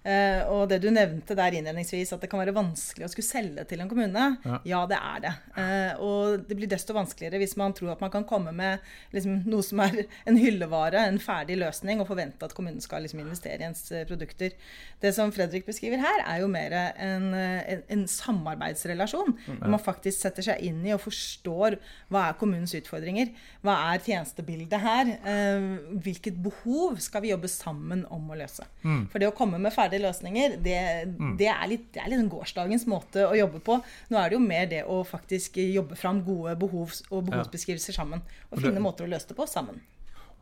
Uh, 0.00 0.48
og 0.48 0.62
det 0.70 0.78
du 0.80 0.88
nevnte 0.88 1.36
der 1.36 1.58
innledningsvis, 1.58 2.14
at 2.16 2.24
det 2.24 2.30
kan 2.32 2.40
være 2.40 2.54
vanskelig 2.56 3.04
å 3.04 3.10
skulle 3.12 3.28
selge 3.28 3.66
til 3.68 3.84
en 3.84 3.90
kommune. 3.90 4.30
Ja, 4.48 4.60
ja 4.70 4.80
det 4.88 5.00
er 5.00 5.24
det. 5.26 5.34
Uh, 5.58 6.00
og 6.06 6.46
det 6.48 6.56
blir 6.56 6.72
desto 6.72 6.96
vanskeligere 6.96 7.42
hvis 7.42 7.54
man 7.60 7.76
tror 7.76 7.92
at 7.92 8.00
man 8.00 8.14
kan 8.14 8.24
komme 8.28 8.54
med 8.56 8.80
liksom, 9.12 9.42
noe 9.44 9.66
som 9.66 9.84
er 9.84 10.06
en 10.24 10.40
hyllevare, 10.40 11.04
en 11.04 11.20
ferdig 11.20 11.60
løsning, 11.60 12.00
og 12.00 12.08
forvente 12.08 12.48
at 12.48 12.56
kommunen 12.56 12.80
skal 12.80 13.04
liksom, 13.04 13.20
investere 13.20 13.60
i 13.60 13.68
ens 13.68 13.84
produkter. 14.08 14.56
Det 15.04 15.12
som 15.12 15.34
Fredrik 15.36 15.68
beskriver 15.68 16.00
her, 16.00 16.24
er 16.24 16.40
jo 16.40 16.48
mer 16.48 16.72
en, 16.80 17.28
en, 17.36 17.84
en 17.92 18.08
samarbeidsrelasjon. 18.08 19.36
Mm. 19.36 19.60
Hvor 19.60 19.76
man 19.76 19.84
faktisk 19.84 20.24
setter 20.24 20.48
seg 20.48 20.64
inn 20.64 20.80
i 20.86 20.96
og 20.96 21.04
forstår 21.04 21.76
hva 22.08 22.30
er 22.30 22.40
kommunens 22.40 22.71
utfordring 22.78 23.02
utfordringer. 23.02 23.32
Hva 23.62 23.74
er 23.92 24.02
tjenestebildet 24.02 24.80
her? 24.80 25.10
Eh, 25.28 25.66
hvilket 26.02 26.38
behov 26.42 26.98
skal 27.02 27.22
vi 27.22 27.32
jobbe 27.32 27.48
sammen 27.48 28.04
om 28.10 28.30
å 28.30 28.38
løse? 28.38 28.64
Mm. 28.82 29.08
For 29.12 29.18
det 29.18 29.28
å 29.28 29.36
komme 29.36 29.60
med 29.62 29.74
ferdige 29.74 30.04
løsninger, 30.06 30.58
det, 30.62 30.78
mm. 31.08 31.36
det 31.40 31.48
er 31.52 31.64
litt, 31.70 31.88
det 31.94 32.02
er 32.02 32.12
litt 32.12 32.28
gårsdagens 32.32 32.86
måte 32.90 33.26
å 33.26 33.34
jobbe 33.36 33.62
på. 33.64 33.80
Nå 34.10 34.18
er 34.20 34.30
det 34.30 34.38
jo 34.38 34.44
mer 34.44 34.68
det 34.70 34.84
å 34.84 35.02
faktisk 35.04 35.58
jobbe 35.62 35.98
fram 35.98 36.22
gode 36.24 36.56
behovs- 36.60 37.04
og 37.10 37.26
behovsbeskrivelser 37.30 37.96
sammen. 37.96 38.22
Og 38.50 38.62
finne 38.62 38.82
måter 38.82 39.06
å 39.06 39.12
løse 39.12 39.30
det 39.30 39.38
på 39.38 39.48
sammen. 39.50 39.80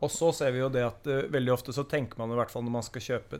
Og 0.01 0.09
så 0.09 0.31
ser 0.33 0.53
vi 0.55 0.63
jo 0.63 0.69
det 0.73 0.81
at 0.81 1.05
uh, 1.09 1.27
veldig 1.29 1.51
ofte 1.53 1.73
så 1.75 1.85
tenker 1.85 2.17
man 2.17 2.31
i 2.33 2.37
hvert 2.39 2.49
fall 2.49 2.63
når 2.65 2.73
man 2.79 2.85
skal 2.85 3.03
kjøpe 3.05 3.37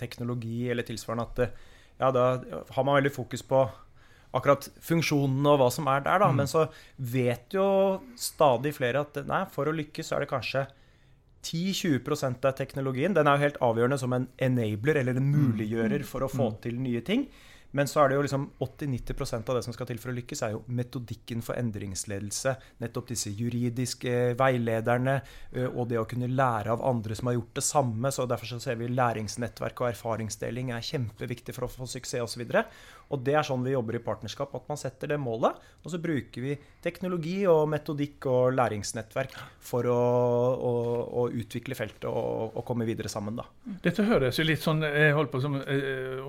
teknologi 0.00 0.64
eller 0.72 0.82
tilsvarende, 0.86 1.26
at 1.28 1.42
uh, 1.44 1.68
ja, 2.00 2.08
da 2.10 2.24
har 2.74 2.86
man 2.86 2.96
veldig 2.96 3.12
fokus 3.14 3.44
på 3.46 3.60
akkurat 4.36 4.68
funksjonene 4.84 5.54
og 5.54 5.62
hva 5.62 5.70
som 5.74 5.88
er 5.90 6.04
der, 6.04 6.22
da. 6.22 6.28
Mm. 6.30 6.42
Men 6.42 6.50
så 6.50 6.66
vet 6.96 7.56
jo 7.56 7.66
stadig 8.18 8.74
flere 8.76 9.02
at 9.04 9.22
nei, 9.28 9.42
for 9.50 9.70
å 9.70 9.74
lykkes 9.74 10.10
så 10.10 10.18
er 10.18 10.24
det 10.24 10.32
kanskje 10.32 10.66
10-20% 11.40 12.44
av 12.48 12.56
teknologien. 12.58 13.14
Den 13.16 13.28
er 13.28 13.38
jo 13.38 13.46
helt 13.46 13.62
avgjørende 13.64 14.00
som 14.00 14.14
en 14.16 14.28
enabler, 14.42 15.00
eller 15.00 15.18
en 15.18 15.26
mm. 15.26 15.38
muliggjører, 15.38 16.04
for 16.08 16.26
å 16.26 16.30
få 16.30 16.50
mm. 16.52 16.58
til 16.66 16.82
nye 16.82 17.04
ting. 17.06 17.26
Men 17.76 17.90
så 17.90 18.02
er 18.02 18.10
det 18.10 18.18
jo 18.18 18.24
liksom 18.26 18.46
80-90% 18.58 19.50
av 19.50 19.58
det 19.58 19.62
som 19.66 19.74
skal 19.74 19.88
til 19.90 20.00
for 20.02 20.10
å 20.10 20.16
lykkes, 20.16 20.42
er 20.42 20.54
jo 20.56 20.62
metodikken 20.74 21.44
for 21.44 21.58
endringsledelse. 21.60 22.56
Nettopp 22.82 23.12
disse 23.12 23.30
juridiske 23.30 24.34
veilederne 24.38 25.20
og 25.70 25.84
det 25.90 26.00
å 26.00 26.06
kunne 26.10 26.30
lære 26.30 26.74
av 26.74 26.82
andre 26.86 27.14
som 27.18 27.30
har 27.30 27.38
gjort 27.38 27.54
det 27.60 27.66
samme. 27.66 28.10
så 28.10 28.26
Derfor 28.30 28.50
så 28.50 28.60
ser 28.62 28.80
vi 28.80 28.90
læringsnettverk 28.90 29.84
og 29.84 29.92
erfaringsdeling 29.92 30.72
er 30.74 30.86
kjempeviktig 30.86 31.54
for 31.54 31.66
å 31.66 31.70
få 31.70 31.86
suksess 31.90 32.26
osv. 32.26 32.42
Og, 33.10 33.18
det 33.26 33.34
er 33.34 33.46
sånn 33.46 33.64
vi 33.66 33.74
jobber 33.74 33.98
i 33.98 34.02
partnerskap, 34.02 34.52
at 34.54 34.68
man 34.70 34.78
setter 34.78 35.10
det 35.10 35.18
målet. 35.18 35.58
Og 35.82 35.94
så 35.94 35.98
bruker 36.02 36.44
vi 36.44 36.56
teknologi 36.82 37.40
og 37.50 37.64
metodikk 37.70 38.26
og 38.30 38.54
læringsnettverk 38.54 39.34
for 39.66 39.86
å, 39.90 40.00
å, 40.54 40.72
å 41.22 41.26
utvikle 41.30 41.78
feltet 41.78 42.06
og, 42.10 42.54
og, 42.54 42.62
komme 42.66 42.86
videre 42.88 43.10
sammen. 43.10 43.38
Da. 43.38 43.46
Dette 43.82 44.06
høres 44.06 44.38
jo 44.38 44.46
litt 44.46 44.62
sånn 44.62 44.84
jeg 44.86 45.14
holdt 45.16 45.32
på 45.32 45.42
som, 45.42 45.56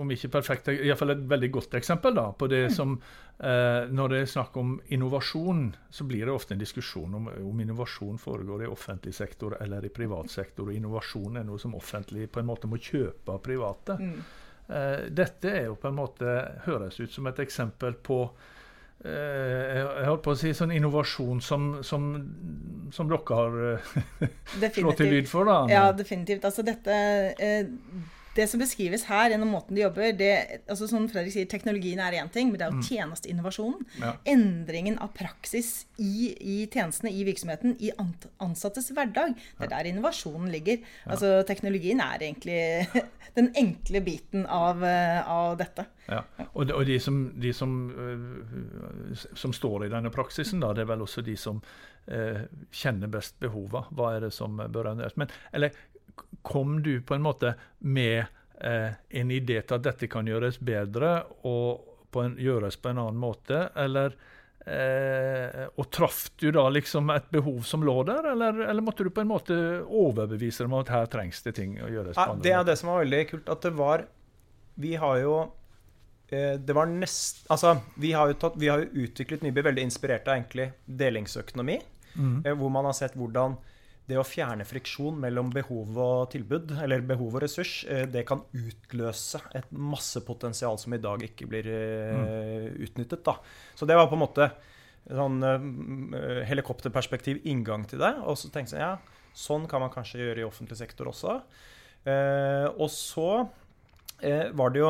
om 0.02 0.16
ikke 0.16 0.32
perfekt, 0.34 0.72
iallfall 0.74 1.14
et 1.14 1.22
veldig 1.32 1.50
godt 1.52 1.80
eksempel 1.80 2.16
da, 2.18 2.28
på 2.38 2.48
det 2.52 2.66
som 2.76 2.94
eh, 2.98 3.88
Når 3.90 4.14
det 4.14 4.20
er 4.22 4.30
snakk 4.30 4.58
om 4.62 4.76
innovasjon, 4.94 5.64
så 5.90 6.06
blir 6.08 6.26
det 6.28 6.36
ofte 6.36 6.56
en 6.56 6.62
diskusjon 6.62 7.16
om 7.18 7.32
om 7.32 7.64
innovasjon 7.64 8.20
foregår 8.22 8.66
i 8.66 8.70
offentlig 8.70 9.16
sektor 9.16 9.58
eller 9.62 9.86
i 9.86 9.94
privat 9.94 10.30
sektor. 10.30 10.70
Og 10.70 10.78
innovasjon 10.78 11.42
er 11.42 11.48
noe 11.48 11.60
som 11.60 11.76
offentlig 11.76 12.30
på 12.32 12.42
en 12.42 12.50
måte 12.52 12.70
må 12.70 12.80
kjøpe 12.82 13.36
av 13.36 13.44
private. 13.46 13.98
Eh, 14.72 15.06
dette 15.10 15.52
er 15.52 15.66
jo 15.68 15.76
på 15.76 15.90
en 15.90 15.98
måte 15.98 16.34
høres 16.68 17.00
ut 17.02 17.12
som 17.12 17.28
et 17.28 17.40
eksempel 17.44 17.98
på 18.06 18.22
eh, 19.04 19.82
jeg 19.82 20.08
holdt 20.08 20.24
på 20.24 20.36
å 20.36 20.40
si 20.40 20.54
sånn 20.56 20.72
innovasjon 20.76 21.42
som, 21.44 21.68
som, 21.84 22.08
som 22.94 23.12
dere 23.12 23.40
har 23.42 23.60
eh, 23.74 24.72
slått 24.78 25.02
til 25.02 25.12
lyd 25.12 25.30
for, 25.32 25.50
da? 25.50 25.60
Ja, 25.72 25.86
definitivt. 25.98 26.46
Altså 26.48 26.64
dette 26.68 26.96
eh, 27.36 27.68
det 28.36 28.48
som 28.48 28.62
beskrives 28.62 29.04
her 29.10 29.34
gjennom 29.34 29.52
måten 29.52 29.76
de 29.76 29.84
jobber 29.84 30.14
det, 30.16 30.32
altså 30.72 30.88
som 30.88 31.08
Fredrik 31.12 31.34
sier, 31.36 31.48
Teknologien 31.52 32.00
er 32.00 32.16
én 32.22 32.32
ting, 32.32 32.52
men 32.52 32.60
det 32.60 32.68
er 32.68 32.76
jo 32.76 32.86
tjenesteinnovasjonen. 32.88 33.84
Ja. 34.00 34.14
Endringen 34.32 35.00
av 35.04 35.12
praksis 35.18 35.72
i, 36.00 36.32
i 36.40 36.58
tjenestene, 36.72 37.12
i 37.12 37.26
virksomheten, 37.28 37.76
i 37.84 37.92
ansattes 37.98 38.92
hverdag. 38.96 39.36
Det 39.58 39.68
er 39.68 39.74
der 39.74 39.92
innovasjonen 39.92 40.52
ligger. 40.54 40.80
Altså 41.12 41.42
Teknologien 41.48 42.04
er 42.04 42.24
egentlig 42.24 42.62
den 43.38 43.52
enkle 43.60 44.04
biten 44.06 44.48
av, 44.48 44.84
eh, 44.88 45.22
av 45.28 45.60
dette. 45.60 45.88
Ja. 46.08 46.24
Og, 46.54 46.66
de, 46.68 46.76
og 46.76 46.88
de, 46.88 47.00
som, 47.04 47.22
de 47.40 47.54
som, 47.56 47.78
øh, 47.92 49.16
som 49.36 49.56
står 49.56 49.88
i 49.88 49.94
denne 49.94 50.12
praksisen, 50.14 50.64
da, 50.64 50.72
det 50.76 50.86
er 50.86 50.94
vel 50.94 51.04
også 51.04 51.24
de 51.26 51.36
som 51.40 51.62
eh, 52.08 52.44
kjenner 52.72 53.12
best 53.12 53.38
behova. 53.44 53.86
Hva 53.92 54.16
er 54.16 54.28
det 54.28 54.34
som 54.36 54.60
bør 54.60 54.94
endres? 54.94 55.18
Men 55.20 55.32
eller, 55.52 55.76
kom 56.42 56.80
du 56.84 57.02
på 57.02 57.16
en 57.16 57.22
måte 57.26 57.54
med 57.80 58.26
eh, 58.60 58.92
en 59.22 59.32
idé 59.32 59.62
til 59.62 59.78
at 59.78 59.84
dette 59.86 60.08
kan 60.12 60.28
gjøres 60.28 60.58
bedre 60.60 61.24
og 61.48 61.88
på 62.12 62.26
en, 62.26 62.34
gjøres 62.42 62.76
på 62.82 62.90
en 62.92 63.00
annen 63.06 63.20
måte, 63.22 63.70
eller 63.80 64.16
eh, 64.66 65.68
Og 65.80 65.88
traff 65.94 66.26
du 66.42 66.50
da 66.52 66.66
liksom 66.70 67.10
et 67.14 67.30
behov 67.34 67.62
som 67.68 67.84
lå 67.88 67.96
der, 68.10 68.32
eller, 68.34 68.60
eller 68.70 68.84
måtte 68.84 69.06
du 69.08 69.10
på 69.14 69.24
en 69.24 69.32
måte 69.32 69.56
overbevise 69.86 70.66
dem 70.66 70.74
om 70.76 70.82
at 70.84 70.92
her 70.94 71.08
trengs 71.12 71.42
det 71.46 71.56
ting 71.60 71.78
å 71.82 71.90
gjøres 71.92 72.18
Ja, 72.18 72.26
på 72.28 72.36
andre 72.36 72.44
det 72.44 72.52
er 72.52 72.60
måter? 72.60 72.72
det 72.72 72.78
som 72.82 72.92
var 72.92 73.02
veldig 73.06 73.24
kult. 73.32 73.50
At 73.56 73.62
det 73.68 73.74
var 73.80 74.06
Vi 74.82 74.94
har 74.96 75.18
jo 75.22 75.34
eh, 76.32 76.58
det 76.60 76.76
var 76.76 76.86
nest, 76.92 77.46
altså, 77.52 77.78
vi 78.00 78.12
har 78.16 78.32
jo, 78.32 78.38
tatt, 78.40 78.54
vi 78.60 78.70
har 78.72 78.84
jo 78.84 79.06
utviklet 79.08 79.44
Nyby 79.46 79.64
veldig 79.72 79.84
inspirert 79.88 80.28
av 80.28 80.38
egentlig 80.40 80.72
delingsøkonomi. 80.88 81.80
Mm. 82.16 82.42
eh, 82.46 82.54
Hvor 82.60 82.70
man 82.76 82.86
har 82.92 82.94
sett 82.98 83.16
hvordan 83.16 83.58
det 84.10 84.18
å 84.20 84.26
fjerne 84.26 84.66
friksjon 84.68 85.20
mellom 85.22 85.52
behov 85.54 85.98
og 86.02 86.32
tilbud, 86.34 86.74
eller 86.84 87.04
behov 87.06 87.38
og 87.38 87.44
ressurs, 87.46 87.82
eh, 87.86 88.04
det 88.10 88.26
kan 88.28 88.44
utløse 88.58 89.40
et 89.58 89.70
masse 89.72 90.24
potensial 90.28 90.80
som 90.82 90.96
i 90.96 91.02
dag 91.02 91.22
ikke 91.28 91.48
blir 91.50 91.70
eh, 91.72 92.68
utnyttet. 92.82 93.24
Da. 93.28 93.38
Så 93.78 93.88
det 93.90 93.98
var 94.00 94.10
på 94.12 94.18
en 94.18 94.24
måte 94.26 94.50
sånn 95.08 95.40
eh, 95.46 96.42
helikopterperspektiv 96.50 97.46
inngang 97.50 97.86
til 97.90 98.02
det. 98.04 98.16
Og 98.26 98.40
så 98.42 98.52
tenkte 98.54 98.80
jeg 98.80 98.86
ja, 98.86 98.98
sånn 99.38 99.70
kan 99.70 99.86
man 99.86 99.94
kanskje 99.94 100.26
gjøre 100.26 100.44
i 100.44 100.50
offentlig 100.50 100.80
sektor 100.82 101.12
også. 101.14 101.40
Og 102.02 102.88
så 102.90 103.26
var 104.58 104.72
det 104.74 104.80
jo 104.82 104.88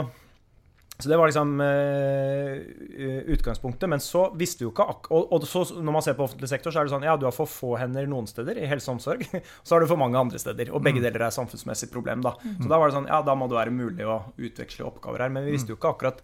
så 1.01 1.09
det 1.09 1.17
var 1.19 1.29
liksom 1.29 1.55
uh, 1.59 3.23
utgangspunktet. 3.33 3.89
Men 3.89 4.03
så 4.03 4.27
visste 4.37 4.65
jo 4.65 4.71
ikke 4.71 4.85
Og, 5.09 5.33
og 5.33 5.47
så, 5.49 5.63
når 5.81 5.95
man 5.97 6.05
ser 6.05 6.17
på 6.17 6.25
offentlig 6.27 6.49
sektor, 6.51 6.73
så 6.73 6.81
er 6.81 6.87
det 6.87 6.93
sånn 6.93 7.07
ja, 7.07 7.17
du 7.19 7.25
har 7.27 7.35
for 7.35 7.49
få 7.49 7.73
hender 7.81 8.07
noen 8.09 8.29
steder 8.29 8.59
i 8.61 8.69
helse 8.69 8.89
og 8.91 8.99
omsorg. 8.99 9.25
Så 9.63 9.75
har 9.75 9.83
du 9.83 9.89
for 9.89 9.99
mange 9.99 10.19
andre 10.19 10.39
steder. 10.41 10.71
Og 10.71 10.83
begge 10.85 11.03
deler 11.03 11.27
er 11.27 11.33
samfunnsmessig 11.35 11.91
problem. 11.93 12.23
Da. 12.25 12.35
Så 12.61 12.69
da 12.69 12.79
var 12.79 12.89
det 12.89 12.97
sånn 12.99 13.09
ja, 13.09 13.21
da 13.25 13.35
må 13.37 13.49
det 13.51 13.57
være 13.57 13.75
mulig 13.75 14.07
å 14.07 14.21
utveksle 14.37 14.87
oppgaver 14.87 15.25
her. 15.25 15.33
Men 15.33 15.47
vi 15.47 15.55
visste 15.57 15.73
jo 15.73 15.79
ikke 15.79 15.93
akkurat 15.95 16.23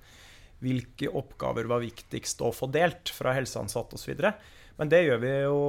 hvilke 0.63 1.11
oppgaver 1.13 1.67
var 1.69 1.83
viktigst 1.83 2.41
å 2.41 2.53
få 2.55 2.69
delt 2.73 3.11
fra 3.13 3.35
helseansatte 3.37 3.97
osv. 3.99 4.23
Men 4.77 4.89
det 4.91 4.99
gjør 5.07 5.19
vi 5.23 5.29
jo 5.41 5.59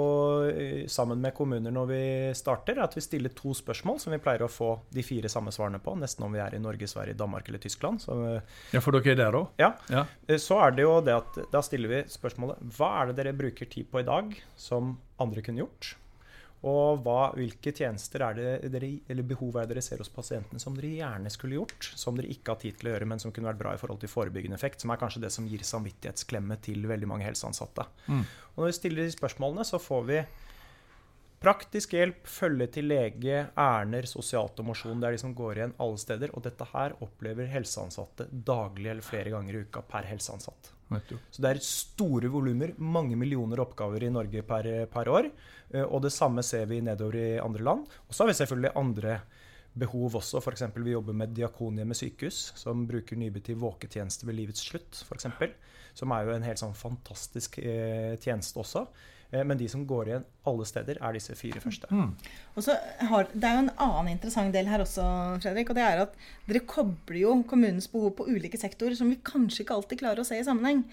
eh, 0.53 0.87
sammen 0.93 1.21
med 1.25 1.33
kommuner 1.37 1.73
når 1.73 1.87
vi 1.89 2.01
starter. 2.37 2.79
At 2.85 2.95
vi 2.97 3.01
stiller 3.05 3.33
to 3.37 3.55
spørsmål 3.57 4.01
som 4.03 4.13
vi 4.13 4.19
pleier 4.21 4.45
å 4.45 4.51
få 4.53 4.75
de 4.93 5.05
fire 5.07 5.31
samme 5.33 5.53
svarene 5.55 5.81
på. 5.81 5.95
Nesten 5.97 6.27
om 6.27 6.35
vi 6.37 6.43
er 6.45 6.55
i 6.55 6.61
Norge, 6.61 6.89
Sverige, 6.91 7.17
Danmark 7.17 7.49
eller 7.49 7.63
Tyskland. 7.63 8.03
Så, 8.05 8.19
eh, 8.37 8.41
Ja, 8.75 8.81
for 8.85 8.93
dere 8.93 9.13
er 9.15 9.23
der 9.23 9.33
òg? 9.41 9.49
ja. 9.59 9.73
Ja. 9.89 10.05
Eh, 10.29 10.37
Så 10.37 10.61
er 10.61 10.73
det 10.77 10.83
jo 10.85 11.01
det 11.01 11.15
at 11.17 11.39
da 11.53 11.61
stiller 11.65 11.89
vi 11.89 12.03
spørsmålet 12.05 12.61
Hva 12.77 12.91
er 13.03 13.07
det 13.13 13.17
dere 13.25 13.33
bruker 13.37 13.67
tid 13.69 13.91
på 13.91 14.01
i 14.01 14.07
dag 14.07 14.37
som 14.57 14.99
andre 15.19 15.41
kunne 15.43 15.65
gjort? 15.65 15.95
Og 16.67 17.05
hva, 17.05 17.29
hvilke 17.39 17.71
tjenester 17.71 18.25
er 18.27 18.35
det 18.35 18.71
dere, 18.73 18.91
eller 19.07 19.27
behov 19.31 19.61
er 19.61 19.69
det 19.69 19.77
dere 19.77 19.85
ser 19.87 20.03
hos 20.03 20.11
pasientene 20.11 20.59
som 20.59 20.75
dere 20.75 20.91
gjerne 20.97 21.31
skulle 21.31 21.55
gjort, 21.55 21.91
som 21.95 22.19
dere 22.19 22.33
ikke 22.35 22.55
har 22.55 22.63
tid 22.65 22.81
til 22.81 22.91
å 22.91 22.95
gjøre, 22.97 23.09
men 23.13 23.23
som 23.23 23.35
kunne 23.35 23.51
vært 23.53 23.61
bra 23.61 23.77
i 23.77 23.79
forhold 23.79 24.03
til 24.03 24.11
forebyggende 24.11 24.59
effekt, 24.59 24.83
som 24.83 24.91
er 24.91 24.99
kanskje 24.99 25.23
det 25.23 25.31
som 25.35 25.47
gir 25.47 25.63
samvittighetsklemme 25.63 26.59
til 26.67 26.89
veldig 26.91 27.11
mange 27.11 27.29
helseansatte. 27.29 27.87
Mm. 28.11 28.25
Og 28.57 28.63
når 28.63 28.73
vi 28.73 28.79
stiller 28.81 29.07
de 29.07 29.15
spørsmålene, 29.15 29.67
så 29.69 29.79
får 29.83 30.09
vi 30.11 30.21
praktisk 31.43 31.93
hjelp, 31.95 32.25
følge 32.27 32.67
til 32.75 32.89
lege, 32.91 33.45
ærender, 33.59 34.09
sosialt 34.11 34.59
og 34.59 34.67
mosjon. 34.73 34.99
Det 35.01 35.09
er 35.09 35.17
de 35.17 35.21
som 35.23 35.35
går 35.39 35.61
igjen 35.61 35.77
alle 35.79 36.01
steder. 36.03 36.33
Og 36.35 36.43
dette 36.47 36.67
her 36.73 36.97
opplever 37.05 37.47
helseansatte 37.53 38.27
daglig 38.33 38.91
eller 38.91 39.07
flere 39.07 39.31
ganger 39.35 39.55
i 39.55 39.63
uka 39.67 39.85
per 39.87 40.09
helseansatt. 40.11 40.73
Så 41.31 41.43
det 41.45 41.51
er 41.51 41.59
store 41.65 42.31
volumer, 42.33 42.73
mange 42.81 43.17
millioner 43.21 43.61
oppgaver 43.61 44.07
i 44.07 44.11
Norge 44.11 44.43
per, 44.43 44.69
per 44.89 45.11
år. 45.13 45.29
Eh, 45.71 45.85
Og 45.85 46.01
det 46.07 46.15
samme 46.15 46.43
ser 46.43 46.65
vi 46.71 46.81
nedover 46.81 47.19
i 47.21 47.29
andre 47.43 47.63
land. 47.63 47.85
Og 48.09 48.15
så 48.15 48.25
har 48.25 48.33
vi 48.33 48.39
selvfølgelig 48.41 48.73
andre 48.75 49.21
behov 49.79 50.17
også. 50.19 50.41
F.eks. 50.41 50.65
vi 50.75 50.95
jobber 50.95 51.15
med 51.15 51.35
Diakonhjemmet 51.37 51.97
sykehus, 52.01 52.53
som 52.59 52.87
bruker 52.89 53.21
Nyby 53.21 53.45
til 53.45 53.61
våketjeneste 53.61 54.27
ved 54.27 54.41
livets 54.41 54.65
slutt, 54.65 55.05
f.eks. 55.05 55.29
Som 55.95 56.13
er 56.15 56.25
jo 56.25 56.35
en 56.35 56.47
helt 56.47 56.59
sånn 56.63 56.75
fantastisk 56.75 57.61
eh, 57.63 58.17
tjeneste 58.23 58.59
også. 58.65 58.87
Eh, 59.31 59.45
men 59.45 59.59
de 59.61 59.69
som 59.69 59.85
går 59.87 60.09
igjen 60.09 60.25
alle 60.49 60.65
steder, 60.65 60.99
er 61.05 61.13
disse 61.13 61.35
fire 61.37 61.61
første. 61.61 61.89
Og 62.57 62.65
så 62.65 62.77
har, 63.11 63.29
Det 63.35 63.45
er 63.45 63.55
jo 63.59 63.65
en 63.67 63.75
annen 63.77 64.13
interessant 64.15 64.53
del 64.55 64.67
her 64.67 64.81
også, 64.81 65.05
Fredrik. 65.43 65.69
og 65.71 65.77
det 65.77 65.85
er 65.85 66.03
at 66.07 66.15
Dere 66.49 66.61
kobler 66.65 67.21
jo 67.21 67.43
kommunens 67.43 67.89
behov 67.89 68.17
på 68.17 68.27
ulike 68.27 68.57
sektorer 68.57 68.97
som 68.97 69.11
vi 69.11 69.17
kanskje 69.17 69.65
ikke 69.65 69.75
alltid 69.75 69.99
klarer 70.01 70.21
å 70.21 70.25
se 70.25 70.39
i 70.39 70.45
sammenheng. 70.45 70.85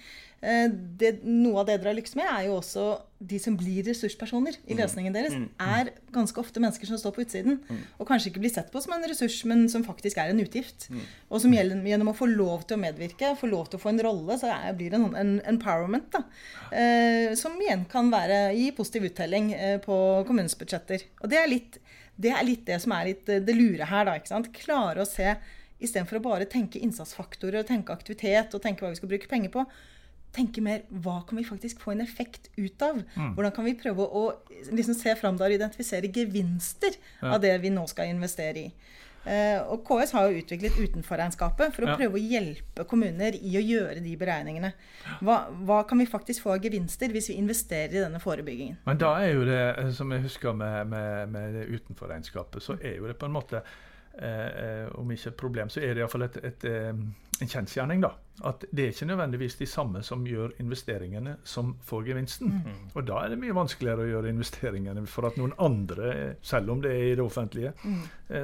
Eh, 0.46 0.68
Det, 0.96 1.10
noe 1.26 1.60
av 1.64 1.66
det 1.68 1.80
dere 1.82 1.90
har 1.92 1.98
lykkes 1.98 2.16
med, 2.20 2.28
er 2.30 2.44
jo 2.48 2.60
også 2.60 2.84
de 3.26 3.40
som 3.42 3.56
blir 3.58 3.84
ressurspersoner 3.88 4.56
i 4.70 4.76
løsningen 4.78 5.14
deres. 5.16 5.34
Er 5.60 5.90
ganske 6.14 6.38
ofte 6.40 6.62
mennesker 6.62 6.86
som 6.88 7.00
står 7.02 7.14
på 7.16 7.24
utsiden 7.26 7.58
og 7.98 8.06
kanskje 8.08 8.30
ikke 8.30 8.44
blir 8.44 8.54
sett 8.54 8.70
på 8.72 8.82
som 8.84 8.94
en 8.94 9.04
ressurs, 9.10 9.40
men 9.50 9.66
som 9.72 9.84
faktisk 9.84 10.20
er 10.22 10.30
en 10.30 10.40
utgift. 10.44 10.88
Og 11.32 11.42
som 11.42 11.52
gjennom, 11.56 11.82
gjennom 11.90 12.12
å 12.12 12.16
få 12.16 12.28
lov 12.30 12.68
til 12.68 12.78
å 12.78 12.82
medvirke, 12.84 13.34
få 13.40 13.50
lov 13.50 13.72
til 13.72 13.80
å 13.80 13.84
få 13.84 13.90
en 13.96 14.04
rolle, 14.06 14.38
så 14.38 14.52
er, 14.54 14.76
blir 14.78 14.94
det 14.94 15.00
en, 15.02 15.16
en 15.16 15.34
empowerment. 15.56 16.12
da, 16.14 16.24
eh, 16.72 17.34
Som 17.36 17.58
igjen 17.62 17.86
kan 17.90 18.12
være, 18.14 18.54
gi 18.56 18.70
positiv 18.78 19.10
uttelling 19.10 19.52
eh, 19.54 19.78
på 19.84 19.98
kommunens 20.28 20.56
budsjetter. 20.60 21.08
Og 21.24 21.30
det 21.32 21.42
er 21.42 21.50
litt 21.52 21.82
det 22.16 22.32
er 22.32 22.46
litt 22.48 22.64
det 22.66 22.78
som 22.80 22.94
er 22.96 23.10
litt 23.10 23.28
eh, 23.28 23.42
det 23.44 23.56
lure 23.58 23.84
her. 23.90 24.06
da, 24.06 24.16
ikke 24.16 24.32
sant? 24.32 24.54
Klare 24.56 25.02
å 25.04 25.10
se, 25.10 25.34
istedenfor 25.84 26.22
å 26.22 26.24
bare 26.30 26.46
tenke 26.48 26.80
innsatsfaktorer 26.80 27.60
og 27.64 27.68
tenke 27.68 27.92
aktivitet 27.92 28.54
og 28.56 28.62
tenke 28.64 28.86
hva 28.86 28.94
vi 28.94 29.00
skal 29.02 29.12
bruke 29.12 29.28
penger 29.28 29.52
på, 29.52 29.66
tenke 30.36 30.62
mer 30.64 30.84
hva 30.92 31.22
kan 31.28 31.40
vi 31.40 31.46
faktisk 31.48 31.80
få 31.84 31.94
en 31.96 32.04
effekt 32.04 32.50
ut 32.60 32.82
av? 32.86 33.00
Hvordan 33.16 33.56
kan 33.56 33.66
vi 33.66 33.74
prøve 33.80 34.06
å 34.06 34.26
liksom 34.72 34.98
se 35.00 35.16
fram 35.20 35.40
der 35.40 35.50
og 35.54 35.58
identifisere 35.58 36.12
gevinster 36.12 37.00
av 37.24 37.40
det 37.44 37.56
vi 37.64 37.72
nå 37.74 37.88
skal 37.92 38.12
investere 38.12 38.68
i? 38.68 38.70
Eh, 39.26 39.58
og 39.74 39.80
KS 39.88 40.12
har 40.14 40.28
jo 40.30 40.38
utviklet 40.38 40.76
utenforregnskapet 40.78 41.74
for 41.74 41.82
å 41.82 41.88
Ja. 41.90 41.96
prøve 41.98 42.20
å 42.20 42.22
hjelpe 42.22 42.84
kommuner 42.86 43.34
i 43.34 43.56
å 43.58 43.64
gjøre 43.66 44.04
de 44.06 44.12
beregningene. 44.22 44.70
Hva, 45.26 45.48
hva 45.66 45.80
kan 45.90 45.98
vi 45.98 46.06
faktisk 46.06 46.44
få 46.44 46.52
av 46.54 46.62
gevinster 46.62 47.10
hvis 47.10 47.32
vi 47.32 47.40
investerer 47.42 47.90
i 47.96 48.04
denne 48.04 48.20
forebyggingen? 48.22 48.78
Men 48.86 49.00
da 49.02 49.16
er 49.24 49.34
jo 49.34 49.46
det, 49.50 49.58
eh, 49.80 49.90
som 49.98 50.12
jeg 50.14 50.22
husker 50.28 50.54
med, 50.54 50.88
med, 50.94 51.30
med 51.34 51.58
utenforregnskapet, 51.74 52.62
så 52.62 52.78
er 52.84 52.98
jo 53.00 53.08
det 53.10 53.18
på 53.18 53.26
en 53.26 53.34
måte 53.34 53.64
eh, 54.22 54.30
eh, 54.30 54.88
Om 54.94 55.10
ikke 55.12 55.28
et 55.34 55.38
problem, 55.42 55.70
så 55.74 55.82
er 55.82 55.96
det 55.96 56.04
iallfall 56.06 56.28
et, 56.30 56.38
et, 56.46 56.64
eh, 56.70 56.94
en 57.42 57.50
kjensgjerning, 57.52 58.04
da. 58.06 58.16
At 58.44 58.66
det 58.76 58.84
er 58.84 58.92
ikke 58.92 59.08
nødvendigvis 59.08 59.56
de 59.56 59.66
samme 59.70 60.02
som 60.04 60.26
gjør 60.28 60.58
investeringene, 60.60 61.38
som 61.48 61.72
får 61.88 62.04
gevinsten. 62.10 62.52
Og 62.92 63.06
da 63.08 63.22
er 63.24 63.32
det 63.32 63.40
mye 63.40 63.56
vanskeligere 63.56 64.04
å 64.04 64.10
gjøre 64.10 64.32
investeringene 64.34 65.06
for 65.08 65.30
at 65.30 65.38
noen 65.40 65.54
andre, 65.64 66.10
eh, 66.12 66.34
selv 66.44 66.74
om 66.74 66.82
det 66.84 66.92
er 66.92 67.06
i 67.14 67.16
det 67.16 67.24
offentlige, 67.24 67.72
mm. 67.84 68.02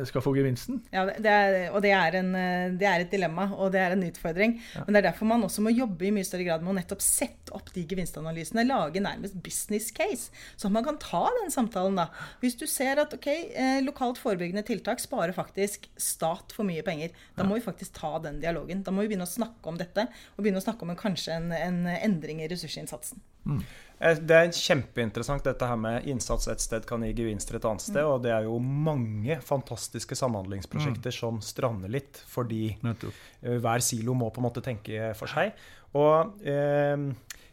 skal 0.08 0.24
få 0.24 0.32
gevinsten. 0.38 0.80
Ja, 0.94 1.04
det 1.12 1.32
er, 1.32 1.58
og 1.76 1.82
det 1.84 1.92
er, 1.98 2.18
en, 2.22 2.32
eh, 2.40 2.72
det 2.80 2.88
er 2.88 3.04
et 3.04 3.12
dilemma, 3.12 3.50
og 3.52 3.74
det 3.76 3.82
er 3.84 3.98
en 3.98 4.06
utfordring. 4.08 4.56
Men 4.80 4.94
det 4.94 5.02
er 5.02 5.10
derfor 5.10 5.28
man 5.28 5.44
også 5.44 5.66
må 5.66 5.76
jobbe 5.76 6.08
i 6.08 6.14
mye 6.16 6.28
større 6.28 6.48
grad 6.48 6.64
med 6.64 6.72
å 6.72 6.78
nettopp 6.80 7.04
sette 7.04 7.52
opp 7.58 7.74
de 7.76 7.84
gevinstanalysene. 7.84 8.64
Lage 8.70 9.04
nærmest 9.04 9.42
business 9.44 9.92
case, 9.92 10.32
så 10.56 10.70
at 10.70 10.76
man 10.78 10.88
kan 10.88 11.02
ta 11.04 11.26
den 11.42 11.52
samtalen 11.52 12.00
da. 12.00 12.08
Hvis 12.40 12.56
du 12.56 12.64
ser 12.70 13.04
at 13.04 13.12
ok, 13.18 13.28
eh, 13.28 13.82
lokalt 13.84 14.22
forebyggende 14.24 14.64
tiltak 14.68 15.04
sparer 15.04 15.36
faktisk 15.36 15.90
stat 16.00 16.56
for 16.56 16.68
mye 16.68 16.86
penger, 16.88 17.12
da 17.36 17.44
må 17.44 17.60
vi 17.60 17.68
faktisk 17.68 18.00
ta 18.00 18.16
den 18.24 18.40
dialogen. 18.40 18.81
Da 18.86 18.94
må 18.94 19.04
vi 19.04 19.12
begynne 19.12 19.28
å 19.28 19.32
snakke 19.32 19.72
om 19.72 19.78
dette 19.80 20.08
og 20.08 20.42
begynne 20.44 20.62
å 20.62 20.66
snakke 20.66 20.86
om 20.86 20.94
en, 20.94 21.00
kanskje 21.00 21.38
en, 21.38 21.52
en 21.56 21.80
endring 21.94 22.44
i 22.44 22.50
ressursinnsatsen. 22.52 23.22
Mm. 23.46 23.62
Det 24.02 24.38
er 24.38 24.48
kjempeinteressant 24.56 25.46
dette 25.46 25.68
her 25.70 25.78
med 25.78 26.08
innsats 26.10 26.48
et 26.50 26.64
sted 26.64 26.86
kan 26.90 27.04
gi 27.06 27.12
gevinster 27.14 27.60
et 27.60 27.68
annet 27.70 27.84
sted. 27.84 28.02
Mm. 28.02 28.10
Og 28.10 28.24
det 28.26 28.34
er 28.34 28.48
jo 28.48 28.58
mange 28.62 29.38
fantastiske 29.46 30.18
samhandlingsprosjekter 30.18 31.14
mm. 31.14 31.18
som 31.20 31.38
strander 31.46 31.92
litt 31.94 32.22
fordi 32.32 32.72
Nettopp. 32.82 33.22
hver 33.42 33.86
silo 33.86 34.18
må 34.18 34.32
på 34.34 34.42
en 34.42 34.50
måte 34.50 34.66
tenke 34.66 35.14
for 35.20 35.30
seg. 35.30 35.54
Og 35.98 36.48
eh, 36.48 37.08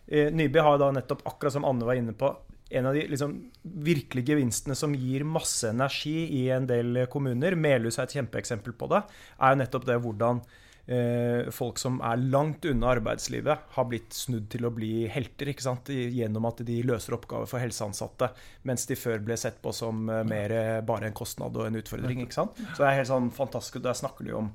Nyby 0.08 0.62
har 0.64 0.78
da 0.80 0.92
nettopp, 0.94 1.26
akkurat 1.28 1.52
som 1.52 1.66
Anne 1.68 1.84
var 1.84 1.98
inne 1.98 2.14
på, 2.16 2.30
en 2.70 2.86
av 2.86 2.94
de 2.96 3.02
liksom, 3.08 3.34
virkelige 3.62 4.34
gevinstene 4.34 4.76
som 4.76 4.94
gir 4.96 5.24
masse 5.24 5.68
energi 5.68 6.26
i 6.36 6.46
en 6.52 6.66
del 6.68 7.04
kommuner, 7.12 7.56
Melhus 7.56 7.98
er 7.98 8.08
et 8.08 8.16
kjempeeksempel 8.18 8.76
på 8.76 8.88
det, 8.92 9.02
er 9.40 9.54
jo 9.54 9.60
nettopp 9.62 9.86
det 9.88 9.98
hvordan 10.04 10.40
eh, 10.42 10.64
folk 11.52 11.76
som 11.76 11.98
er 12.00 12.16
langt 12.32 12.64
unna 12.64 12.88
arbeidslivet, 12.94 13.66
har 13.74 13.86
blitt 13.90 14.14
snudd 14.16 14.46
til 14.48 14.64
å 14.64 14.70
bli 14.72 15.02
helter 15.12 15.50
ikke 15.52 15.66
sant? 15.66 15.90
gjennom 15.92 16.46
at 16.48 16.62
de 16.64 16.78
løser 16.86 17.16
oppgaver 17.18 17.50
for 17.50 17.60
helseansatte, 17.60 18.30
mens 18.68 18.86
de 18.88 18.96
før 18.96 19.20
ble 19.24 19.36
sett 19.36 19.60
på 19.60 19.72
som 19.76 20.08
eh, 20.08 20.24
mer 20.28 20.54
bare 20.88 21.10
en 21.10 21.16
kostnad 21.16 21.56
og 21.60 21.68
en 21.68 21.78
utfordring. 21.80 22.24
ikke 22.24 22.38
sant? 22.38 22.56
Så 22.72 22.80
det 22.80 22.88
er 22.88 23.00
helt 23.02 23.10
sånn 23.10 23.30
fantastisk. 23.34 23.82
Der 23.84 23.98
snakker 23.98 24.24
de 24.24 24.36
om 24.38 24.50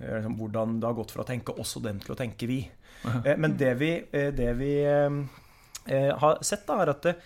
eh, 0.00 0.16
liksom, 0.16 0.36
hvordan 0.40 0.78
det 0.82 0.90
har 0.90 0.98
gått 0.98 1.14
fra 1.14 1.22
å 1.22 1.30
tenke 1.30 1.54
også 1.54 1.82
dem 1.86 2.02
til 2.02 2.16
å 2.16 2.18
tenke 2.18 2.50
vi. 2.50 2.64
Eh, 3.04 3.36
men 3.36 3.56
det 3.60 3.74
vi, 3.80 3.92
eh, 4.12 4.30
det 4.34 4.52
vi 4.58 4.72
eh, 4.84 6.16
har 6.18 6.42
sett, 6.42 6.66
da, 6.68 6.80
er 6.82 6.94
at 6.96 7.10
det, 7.10 7.18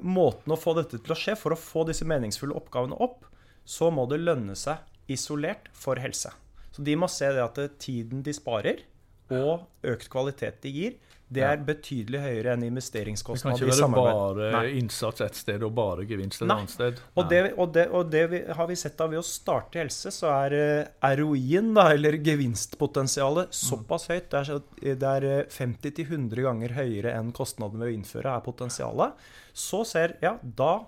måten 0.00 0.54
å 0.54 0.56
få 0.56 0.72
dette 0.78 0.96
til 0.96 1.12
å 1.12 1.18
skje, 1.18 1.34
for 1.36 1.52
å 1.52 1.58
få 1.60 1.84
disse 1.84 2.06
meningsfulle 2.08 2.56
oppgavene 2.56 2.96
opp, 2.96 3.26
så 3.68 3.90
må 3.92 4.06
det 4.08 4.22
lønne 4.22 4.54
seg 4.56 4.80
isolert 5.12 5.68
for 5.76 6.00
helse. 6.00 6.32
Så 6.80 6.84
de 6.86 6.96
må 6.96 7.10
se 7.12 7.28
det 7.36 7.42
at 7.44 7.58
tiden 7.76 8.22
de 8.24 8.32
sparer, 8.32 8.78
og 9.30 9.66
økt 9.84 10.08
kvalitet 10.10 10.62
de 10.64 10.70
gir, 10.72 10.94
det 11.30 11.42
er 11.44 11.60
betydelig 11.62 12.22
høyere 12.24 12.54
enn 12.56 12.64
investeringskostnader. 12.66 13.68
Det 13.68 13.76
kan 13.76 13.92
ikke 13.92 14.02
være 14.02 14.46
bare 14.56 14.70
innsats 14.80 15.22
et 15.22 15.36
sted 15.38 15.62
og 15.62 15.74
bare 15.76 16.06
gevinst 16.08 16.40
et 16.40 16.48
annet 16.48 16.72
sted. 16.72 17.02
Og 17.14 17.28
det, 17.30 17.42
og, 17.52 17.68
det, 17.76 17.84
og 17.94 18.08
det 18.10 18.22
vi, 18.32 18.40
har 18.56 18.66
vi 18.66 18.78
sett 18.80 18.96
da 18.98 19.06
ved 19.12 19.20
å 19.20 19.26
starte 19.28 19.78
helse, 19.78 20.10
så 20.14 20.32
er 20.32 20.56
uh, 20.56 21.12
ROI-en, 21.20 21.70
eller 21.84 22.16
gevinstpotensialet, 22.24 23.52
mm. 23.52 23.58
såpass 23.60 24.08
høyt. 24.10 24.32
Det 24.32 24.96
er, 24.96 25.28
er 25.36 25.52
50-100 25.52 26.48
ganger 26.48 26.74
høyere 26.80 27.14
enn 27.20 27.30
kostnadene 27.36 27.84
ved 27.84 27.92
å 27.92 27.98
innføre 28.00 28.34
er 28.34 28.48
potensialet. 28.48 29.28
Så 29.52 29.84
ser 29.86 30.16
Ja, 30.24 30.38
da 30.42 30.80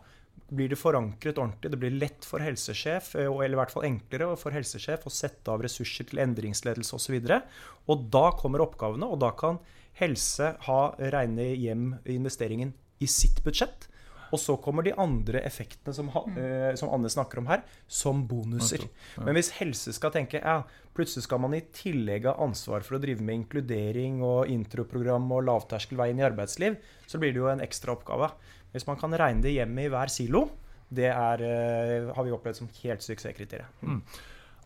blir 0.52 0.72
det 0.72 0.78
forankret 0.80 1.38
ordentlig. 1.40 1.70
Det 1.72 1.80
blir 1.80 1.94
lett 1.96 2.26
for 2.28 2.44
helsesjef, 2.44 3.14
eh, 3.16 3.28
eller 3.28 3.56
i 3.56 3.60
hvert 3.60 3.74
fall 3.74 3.88
enklere 3.88 4.32
for 4.40 4.54
helsesjef 4.54 5.06
å 5.08 5.12
sette 5.12 5.52
av 5.52 5.64
ressurser 5.64 6.08
til 6.08 6.22
endringsledelse 6.24 6.96
osv. 6.98 7.16
Og, 7.18 7.30
så 7.30 7.92
og 7.92 8.04
da 8.12 8.26
kommer 8.38 8.64
oppgavene, 8.64 9.08
og 9.08 9.22
da 9.22 9.32
kan 9.36 9.62
helse 10.00 10.54
ha 10.66 10.82
regne 11.12 11.52
hjem 11.54 11.88
investeringen 12.08 12.76
i 13.02 13.08
sitt 13.10 13.42
budsjett. 13.44 13.88
Og 14.32 14.40
så 14.40 14.54
kommer 14.64 14.84
de 14.86 14.94
andre 14.96 15.42
effektene 15.44 15.92
som, 15.92 16.08
uh, 16.08 16.72
som, 16.78 16.88
Anne 16.88 17.10
snakker 17.12 17.42
om 17.42 17.50
her, 17.50 17.66
som 17.84 18.22
bonuser. 18.28 18.86
Men 19.20 19.36
hvis 19.36 19.52
helse 19.58 19.92
skal 19.92 20.14
tenke 20.14 20.40
ja, 20.40 20.62
plutselig 20.96 21.26
skal 21.26 21.42
man 21.44 21.56
i 21.56 21.60
tillegg 21.76 22.30
ha 22.30 22.38
ansvar 22.40 22.80
for 22.86 22.96
å 22.96 23.02
drive 23.02 23.20
med 23.20 23.42
inkludering 23.42 24.22
og 24.24 24.48
introprogram 24.52 25.28
og 25.36 25.44
lavterskelveien 25.50 26.22
i 26.22 26.26
arbeidsliv, 26.30 26.80
så 27.04 27.20
blir 27.20 27.34
det 27.34 27.42
jo 27.42 27.52
en 27.52 27.64
ekstra 27.64 27.92
oppgave. 27.92 28.30
Hvis 28.72 28.86
man 28.88 28.98
kan 29.00 29.14
regne 29.20 29.44
det 29.44 29.54
hjemme 29.54 29.86
i 29.86 29.92
hver 29.92 30.12
silo, 30.12 30.46
det 30.92 31.08
er, 31.08 31.42
uh, 31.44 32.12
har 32.16 32.26
vi 32.26 32.34
opplevd 32.34 32.62
som 32.62 32.70
helt 32.82 33.04
suksesskriteriet. 33.04 33.80
Mm. 33.80 34.02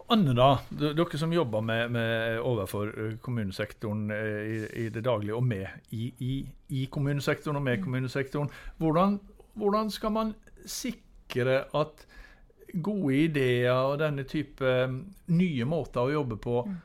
Anne, 0.09 0.35
da, 0.39 0.53
dere 0.71 1.19
som 1.19 1.33
jobber 1.35 1.65
med, 1.67 1.91
med 1.91 2.37
overfor 2.47 2.93
eh, 2.95 3.15
kommunesektoren 3.23 4.05
eh, 4.15 4.43
i, 4.47 4.59
i, 4.85 4.89
det 4.95 5.03
daglige, 5.03 5.35
og 5.35 5.43
med 5.43 5.67
i, 5.91 6.13
i, 6.23 6.35
i, 6.69 6.85
kommunesektoren 6.91 7.59
og 7.59 7.65
med 7.67 7.81
mm. 7.81 7.83
kommunesektoren. 7.83 8.53
Hvordan, 8.79 9.19
hvordan, 9.59 9.91
skal 9.91 10.15
man 10.15 10.31
sikre 10.63 11.65
at 11.75 12.07
gode 12.83 13.17
ideer 13.25 13.73
og 13.73 13.99
denne 13.99 14.23
type 14.31 14.63
mm, 14.87 15.01
nye 15.35 15.67
måter 15.67 16.07
å 16.07 16.15
jobbe 16.21 16.39
på 16.39 16.61
mm. 16.69 16.79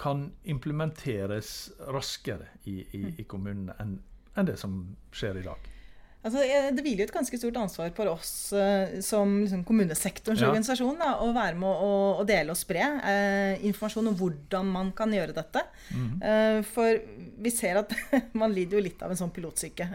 kan 0.00 0.30
implementeres 0.48 1.74
raskere 1.92 2.54
i, 2.64 2.80
i 3.20 3.28
kommunene 3.28 3.76
enn, 3.84 3.98
enn 4.32 4.48
det 4.48 4.56
som 4.60 4.80
skjer 5.12 5.42
i 5.42 5.44
dag? 5.44 5.72
Altså, 6.22 6.38
det 6.70 6.84
hviler 6.84 7.08
et 7.08 7.14
ganske 7.14 7.38
stort 7.38 7.56
ansvar 7.58 7.90
på 7.96 8.04
oss 8.06 8.52
uh, 8.54 8.94
som 9.02 9.40
liksom, 9.40 9.64
kommunesektorens 9.66 10.38
ja. 10.38 10.52
organisasjon 10.52 11.00
da, 11.00 11.16
å 11.24 11.32
være 11.34 11.58
med 11.58 11.66
å, 11.82 11.96
å 12.22 12.26
dele 12.26 12.54
og 12.54 12.58
spre 12.58 12.82
eh, 13.10 13.64
informasjon 13.66 14.12
om 14.12 14.18
hvordan 14.20 14.68
man 14.70 14.92
kan 14.94 15.10
gjøre 15.10 15.34
dette. 15.34 15.64
Mm. 15.90 16.12
Eh, 16.22 16.58
for 16.68 17.00
vi 17.42 17.50
ser 17.50 17.80
at 17.80 17.94
man 18.38 18.54
lider 18.54 18.78
jo 18.78 18.84
litt 18.84 19.02
av 19.02 19.10
en 19.10 19.18
sånn 19.18 19.32
pilotsyke. 19.34 19.88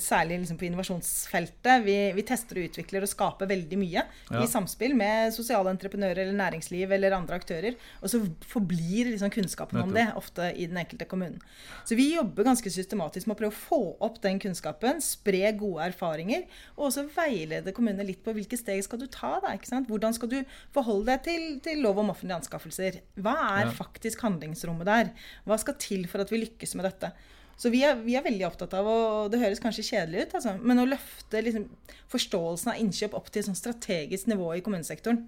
særlig 0.00 0.38
liksom, 0.40 0.56
på 0.60 0.66
innovasjonsfeltet. 0.68 1.84
Vi, 1.84 1.96
vi, 2.16 2.24
tester 2.28 2.60
og 2.60 2.70
utvikler 2.70 3.04
og 3.04 3.12
skaper 3.12 3.50
veldig 3.50 3.78
mye 3.80 4.04
ja. 4.04 4.40
i 4.40 4.48
samspill 4.48 4.94
med 4.96 5.34
sosiale 5.36 5.72
entreprenører 5.72 6.22
eller 6.24 6.36
næringsliv 6.36 6.92
eller 6.96 7.16
andre 7.16 7.36
aktører. 7.40 7.76
Og 8.00 8.12
så 8.12 8.22
forblir 8.48 9.12
liksom, 9.12 9.32
kunnskapen 9.34 9.82
om 9.82 9.92
det 9.96 10.08
ofte 10.16 10.52
i 10.54 10.68
den 10.70 10.80
enkelte 10.80 11.08
kommunen. 11.10 11.40
Så 11.84 11.98
vi 12.00 12.10
jobber 12.14 12.48
ganske 12.48 12.72
systematisk 12.72 13.28
med 13.28 13.36
å 13.36 13.42
prøve 13.42 13.56
å 13.56 13.60
få 13.60 13.82
opp 14.08 14.20
den 14.24 14.40
kunnskapen 14.40 14.69
kunnskapen, 14.70 15.00
spre 15.02 15.52
gode 15.58 15.84
erfaringer, 15.90 16.44
og 16.76 16.88
også 16.88 17.06
veilede 17.14 17.72
kommunene 17.72 18.06
litt 18.06 18.22
på 18.24 18.32
hvilke 18.32 18.58
steg 18.58 18.82
skal 18.84 19.00
du 19.00 19.06
ta. 19.06 19.38
Da, 19.42 19.54
Hvordan 19.88 20.14
skal 20.14 20.30
du 20.30 20.38
forholde 20.72 21.10
deg 21.10 21.24
til, 21.24 21.60
til, 21.64 21.82
lov 21.82 21.98
om 21.98 22.10
offentlige 22.10 22.38
anskaffelser? 22.40 23.00
Hva 23.16 23.36
er 23.58 23.66
ja. 23.66 23.74
faktisk 23.74 24.22
handlingsrommet 24.22 24.86
der? 24.86 25.12
Hva 25.44 25.58
skal 25.58 25.78
til 25.80 26.06
for 26.08 26.20
at 26.20 26.30
vi 26.30 26.44
lykkes 26.44 26.74
med 26.76 26.88
dette? 26.88 27.12
Så 27.60 27.68
vi 27.72 27.82
er, 27.84 27.98
vi 28.00 28.14
er, 28.16 28.24
veldig 28.24 28.46
opptatt 28.48 28.72
av, 28.78 28.86
og 28.88 29.32
det 29.32 29.42
høres 29.42 29.60
kanskje 29.60 29.84
kjedelig 29.90 30.24
ut, 30.24 30.36
altså, 30.38 30.54
men 30.64 30.80
å 30.80 30.86
løfte 30.88 31.42
liksom, 31.44 31.66
forståelsen 32.08 32.72
av 32.72 32.78
innkjøp 32.80 33.16
opp 33.18 33.28
til 33.34 33.44
sånn 33.44 33.58
strategisk 33.58 34.30
nivå 34.32 34.54
i 34.56 34.62
kommunesektoren. 34.64 35.26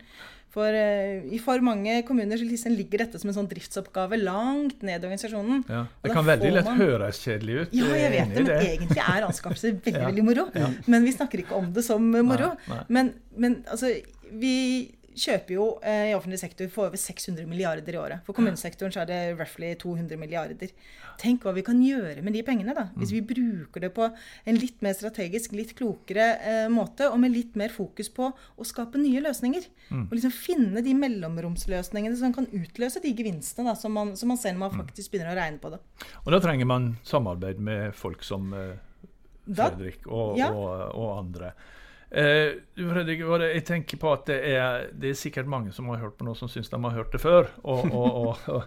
For 0.52 0.68
uh, 0.68 1.24
i 1.32 1.38
for 1.40 1.64
mange 1.64 1.94
kommuner 2.04 2.36
så 2.36 2.44
liksom 2.44 2.74
ligger 2.76 3.06
dette 3.06 3.20
som 3.20 3.30
en 3.30 3.36
sånn 3.38 3.48
driftsoppgave 3.48 4.18
langt 4.20 4.82
ned 4.84 4.98
i 4.98 5.08
organisasjonen. 5.08 5.62
Ja. 5.64 5.84
Det 6.04 6.12
kan 6.12 6.26
veldig 6.28 6.50
lett 6.58 6.68
man... 6.68 6.80
høres 6.80 7.20
kjedelig 7.24 7.54
ut. 7.58 7.76
Ja, 7.78 7.92
jeg 7.96 8.10
vet 8.16 8.34
det, 8.34 8.42
men 8.42 8.50
det. 8.50 8.58
egentlig 8.74 9.04
er 9.04 9.28
anskaffelser 9.28 9.76
veldig, 9.86 9.94
ja. 9.96 10.08
veldig 10.10 10.26
moro. 10.28 10.48
Ja. 10.56 10.72
Men 10.92 11.08
vi 11.08 11.14
snakker 11.16 11.44
ikke 11.44 11.56
om 11.60 11.70
det 11.76 11.86
som 11.86 12.04
moro. 12.12 12.52
Nei, 12.66 12.74
nei. 12.74 12.82
Men, 12.96 13.14
men 13.44 13.62
altså, 13.72 13.94
vi 14.42 14.56
kjøper 15.18 15.54
jo 15.54 15.66
eh, 15.86 16.10
i 16.10 16.14
offentlig 16.16 16.38
sektor 16.40 16.68
for 16.72 16.88
over 16.88 17.00
600 17.00 17.46
milliarder 17.48 17.94
i 17.94 18.00
året. 18.00 18.22
For 18.26 18.36
kommunesektoren 18.36 18.94
så 18.94 19.02
er 19.02 19.10
det 19.10 19.18
roughly 19.38 19.72
200 19.80 20.18
milliarder. 20.20 20.72
Tenk 21.20 21.44
hva 21.44 21.54
vi 21.56 21.64
kan 21.66 21.80
gjøre 21.84 22.24
med 22.24 22.36
de 22.36 22.42
pengene, 22.46 22.74
da. 22.76 22.88
Hvis 22.96 23.12
mm. 23.12 23.16
vi 23.16 23.22
bruker 23.32 23.84
det 23.84 23.92
på 23.96 24.08
en 24.08 24.60
litt 24.60 24.84
mer 24.84 24.96
strategisk, 24.98 25.56
litt 25.56 25.74
klokere 25.78 26.28
eh, 26.38 26.68
måte, 26.72 27.10
og 27.10 27.20
med 27.22 27.34
litt 27.34 27.58
mer 27.58 27.74
fokus 27.74 28.10
på 28.12 28.30
å 28.32 28.68
skape 28.68 29.00
nye 29.00 29.22
løsninger. 29.24 29.68
Mm. 29.90 30.06
Og 30.06 30.16
liksom 30.16 30.34
finne 30.34 30.84
de 30.84 30.94
mellomromsløsningene 30.98 32.18
som 32.18 32.34
kan 32.36 32.48
utløse 32.52 33.02
de 33.04 33.12
gevinstene 33.16 33.70
da, 33.70 33.76
som, 33.78 33.94
man, 33.96 34.14
som 34.18 34.32
man 34.32 34.40
ser 34.40 34.56
når 34.56 34.64
man 34.66 34.80
faktisk 34.84 35.12
begynner 35.12 35.34
å 35.34 35.40
regne 35.40 35.62
på 35.62 35.74
det. 35.74 35.82
Og 36.24 36.32
da 36.34 36.40
trenger 36.42 36.68
man 36.68 36.94
samarbeid 37.06 37.60
med 37.62 37.92
folk 37.98 38.24
som 38.26 38.52
eh, 38.56 38.80
Fredrik 39.42 40.06
og, 40.06 40.36
ja. 40.38 40.52
og, 40.54 40.92
og 40.96 41.14
andre. 41.18 41.52
Eh, 42.12 42.58
Fredrik, 42.76 43.22
jeg 43.24 43.64
tenker 43.64 43.96
på 44.00 44.10
at 44.12 44.26
det 44.28 44.36
er, 44.52 44.90
det 44.92 45.14
er, 45.14 45.16
sikkert 45.16 45.48
mange 45.48 45.72
som 45.72 45.88
har 45.88 46.02
hørt 46.02 46.18
på 46.18 46.26
noe 46.26 46.36
som 46.36 46.50
syns 46.50 46.68
de 46.68 46.80
har 46.84 46.96
hørt 46.98 47.14
det 47.14 47.22
før. 47.22 47.48
Og, 47.64 47.88
og, 48.00 48.42
og, 48.52 48.66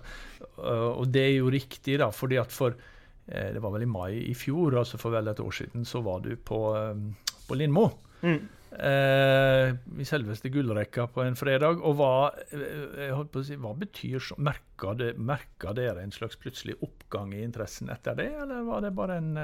og, 0.66 1.06
det 1.14 1.28
er 1.28 1.36
jo 1.38 1.54
riktig, 1.54 2.00
da. 2.02 2.10
fordi 2.10 2.42
at 2.42 2.54
for 2.54 2.74
eh, 2.74 3.52
Det 3.54 3.62
var 3.62 3.76
vel 3.76 3.86
i 3.86 3.92
mai 3.92 4.12
i 4.26 4.34
fjor, 4.38 4.80
altså 4.82 4.98
for 5.02 5.14
vel 5.14 5.30
et 5.30 5.44
år 5.44 5.54
siden, 5.62 5.86
så 5.86 6.02
var 6.06 6.26
du 6.26 6.34
på, 6.36 6.62
eh, 6.80 7.36
på 7.46 7.58
Lindmo. 7.60 7.92
Mm. 8.26 8.40
Eh, 8.76 9.76
I 10.02 10.08
selveste 10.10 10.50
gullrekka 10.50 11.06
på 11.14 11.22
en 11.22 11.38
fredag. 11.38 11.86
Og 11.86 12.00
hva, 12.02 12.32
jeg 12.50 13.14
holdt 13.14 13.32
på 13.36 13.46
å 13.46 13.46
si, 13.46 13.60
hva 13.62 13.76
betyr 13.78 14.26
så 14.26 14.40
Merka, 14.42 14.96
det, 14.98 15.12
merka 15.22 15.76
dere 15.78 16.02
en 16.02 16.16
slags 16.16 16.42
plutselig 16.42 16.80
oppgang 16.82 17.38
i 17.38 17.46
interessen 17.46 17.94
etter 17.94 18.18
det, 18.18 18.32
eller 18.42 18.66
var 18.66 18.82
det 18.82 18.96
bare 18.98 19.22
en 19.22 19.38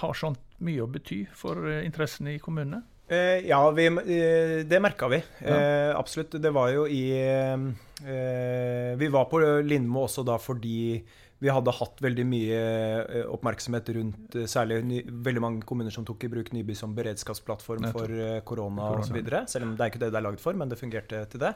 Har 0.00 0.16
sånt 0.18 0.40
mye 0.64 0.82
å 0.82 0.90
bety 0.90 1.20
for 1.36 1.68
interessen 1.84 2.32
i 2.32 2.40
kommunene? 2.42 2.80
Eh, 3.08 3.48
ja, 3.48 3.70
vi, 3.70 3.86
eh, 3.86 4.64
det 4.66 4.80
merka 4.80 5.08
vi. 5.08 5.22
Ja. 5.38 5.56
Eh, 5.56 5.96
absolutt. 5.96 6.40
Det 6.40 6.50
var 6.50 6.70
jo 6.72 6.86
i 6.88 7.10
eh, 7.12 8.96
Vi 8.96 9.08
var 9.12 9.28
på 9.28 9.40
Lindmo 9.62 10.06
også 10.06 10.24
da 10.24 10.38
fordi 10.40 11.04
vi 11.44 11.50
hadde 11.52 11.74
hatt 11.76 11.98
veldig 12.00 12.24
mye 12.24 12.60
eh, 13.02 13.26
oppmerksomhet 13.28 13.90
rundt 13.98 14.36
særlig 14.48 14.78
ny, 14.86 15.02
veldig 15.04 15.42
mange 15.42 15.66
kommuner 15.68 15.92
som 15.92 16.06
tok 16.06 16.24
i 16.24 16.30
bruk 16.32 16.52
Nyby 16.54 16.76
som 16.78 16.94
beredskapsplattform 16.96 17.90
for 17.92 18.14
korona 18.48 18.94
osv. 18.96 19.20
Selv 19.52 19.68
om 19.68 19.74
det 19.76 19.84
er 19.84 19.92
ikke 19.92 20.04
det 20.06 20.12
det 20.14 20.22
er 20.22 20.28
lagd 20.30 20.40
for, 20.40 20.56
men 20.56 20.72
det 20.72 20.80
fungerte 20.80 21.26
til 21.28 21.42
det. 21.44 21.52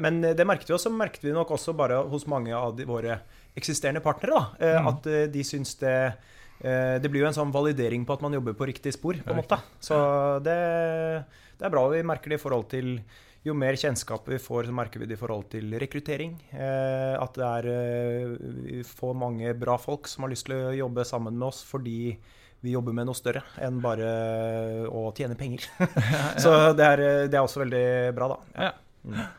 Men 0.00 0.22
det 0.22 0.46
merket 0.46 0.70
vi 0.70 0.76
også, 0.76 0.92
merket 0.94 1.24
vi 1.26 1.34
nok 1.34 1.50
også 1.52 1.74
bare 1.76 1.98
hos 2.08 2.24
mange 2.30 2.54
av 2.54 2.76
de, 2.78 2.86
våre 2.88 3.18
eksisterende 3.58 4.00
partnere. 4.04 4.38
da, 4.38 4.78
mm. 4.78 4.88
At 4.92 5.08
de 5.34 5.44
syns 5.44 5.74
det 5.82 5.96
det 6.62 7.10
blir 7.10 7.24
jo 7.24 7.26
en 7.26 7.34
sånn 7.34 7.50
validering 7.50 8.04
på 8.06 8.14
at 8.14 8.22
man 8.22 8.36
jobber 8.36 8.54
på 8.54 8.68
riktig 8.70 8.92
spor. 8.94 9.16
på 9.18 9.34
en 9.34 9.40
måte. 9.40 9.58
Så 9.82 9.96
det, 10.46 10.54
det 11.58 11.66
er 11.66 11.74
bra 11.74 11.82
vi 11.90 12.04
merker 12.06 12.30
det 12.30 12.38
i 12.38 12.42
forhold 12.42 12.68
til 12.70 12.94
jo 13.42 13.54
mer 13.58 13.76
kjennskap 13.78 14.28
vi 14.30 14.38
får, 14.38 14.68
så 14.68 14.74
merker 14.74 15.02
vi 15.02 15.08
det 15.10 15.16
i 15.16 15.20
forhold 15.20 15.48
til 15.50 15.74
rekruttering. 15.82 16.36
Eh, 16.54 17.14
at 17.18 17.34
det 17.38 17.48
er 17.48 17.68
eh, 17.72 18.36
vi 18.68 18.82
får 18.86 19.18
mange 19.18 19.54
bra 19.58 19.76
folk 19.82 20.06
som 20.10 20.26
har 20.26 20.32
lyst 20.32 20.46
til 20.46 20.60
å 20.60 20.76
jobbe 20.76 21.06
sammen 21.08 21.34
med 21.38 21.48
oss 21.50 21.62
fordi 21.66 22.14
vi 22.62 22.76
jobber 22.76 22.94
med 22.94 23.08
noe 23.08 23.18
større 23.18 23.42
enn 23.58 23.80
bare 23.82 24.06
å 24.86 25.08
tjene 25.16 25.34
penger. 25.38 25.66
så 26.44 26.70
det 26.78 26.86
er, 26.86 27.04
det 27.26 27.34
er, 27.34 27.42
også 27.42 27.64
veldig 27.64 27.86
bra, 28.14 28.30
da. 28.36 28.68
Ja. 28.68 29.30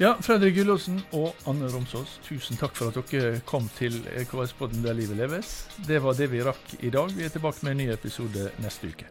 Ja, 0.00 0.14
Fredrik 0.24 0.54
Gullåsen 0.56 1.02
og 1.12 1.34
Anne 1.44 1.68
Romsås, 1.68 2.14
tusen 2.24 2.56
takk 2.56 2.72
for 2.72 2.88
at 2.88 3.12
dere 3.12 3.42
kom 3.44 3.66
til 3.76 3.98
KS-podden 4.30 4.80
Der 4.80 4.96
livet 4.96 5.18
leves. 5.18 5.50
Det 5.76 6.00
var 6.00 6.16
det 6.16 6.30
vi 6.32 6.40
rakk 6.40 6.72
i 6.80 6.88
dag. 6.88 7.12
Vi 7.12 7.26
er 7.28 7.34
tilbake 7.34 7.60
med 7.66 7.74
en 7.74 7.82
ny 7.82 7.90
episode 7.92 8.48
neste 8.64 8.88
uke. 8.88 9.10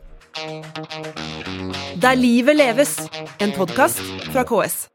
Der 2.01 2.17
livet 2.17 2.57
leves, 2.57 2.97
en 3.37 3.53
podkast 3.53 4.01
fra 4.33 4.41
KS. 4.49 4.87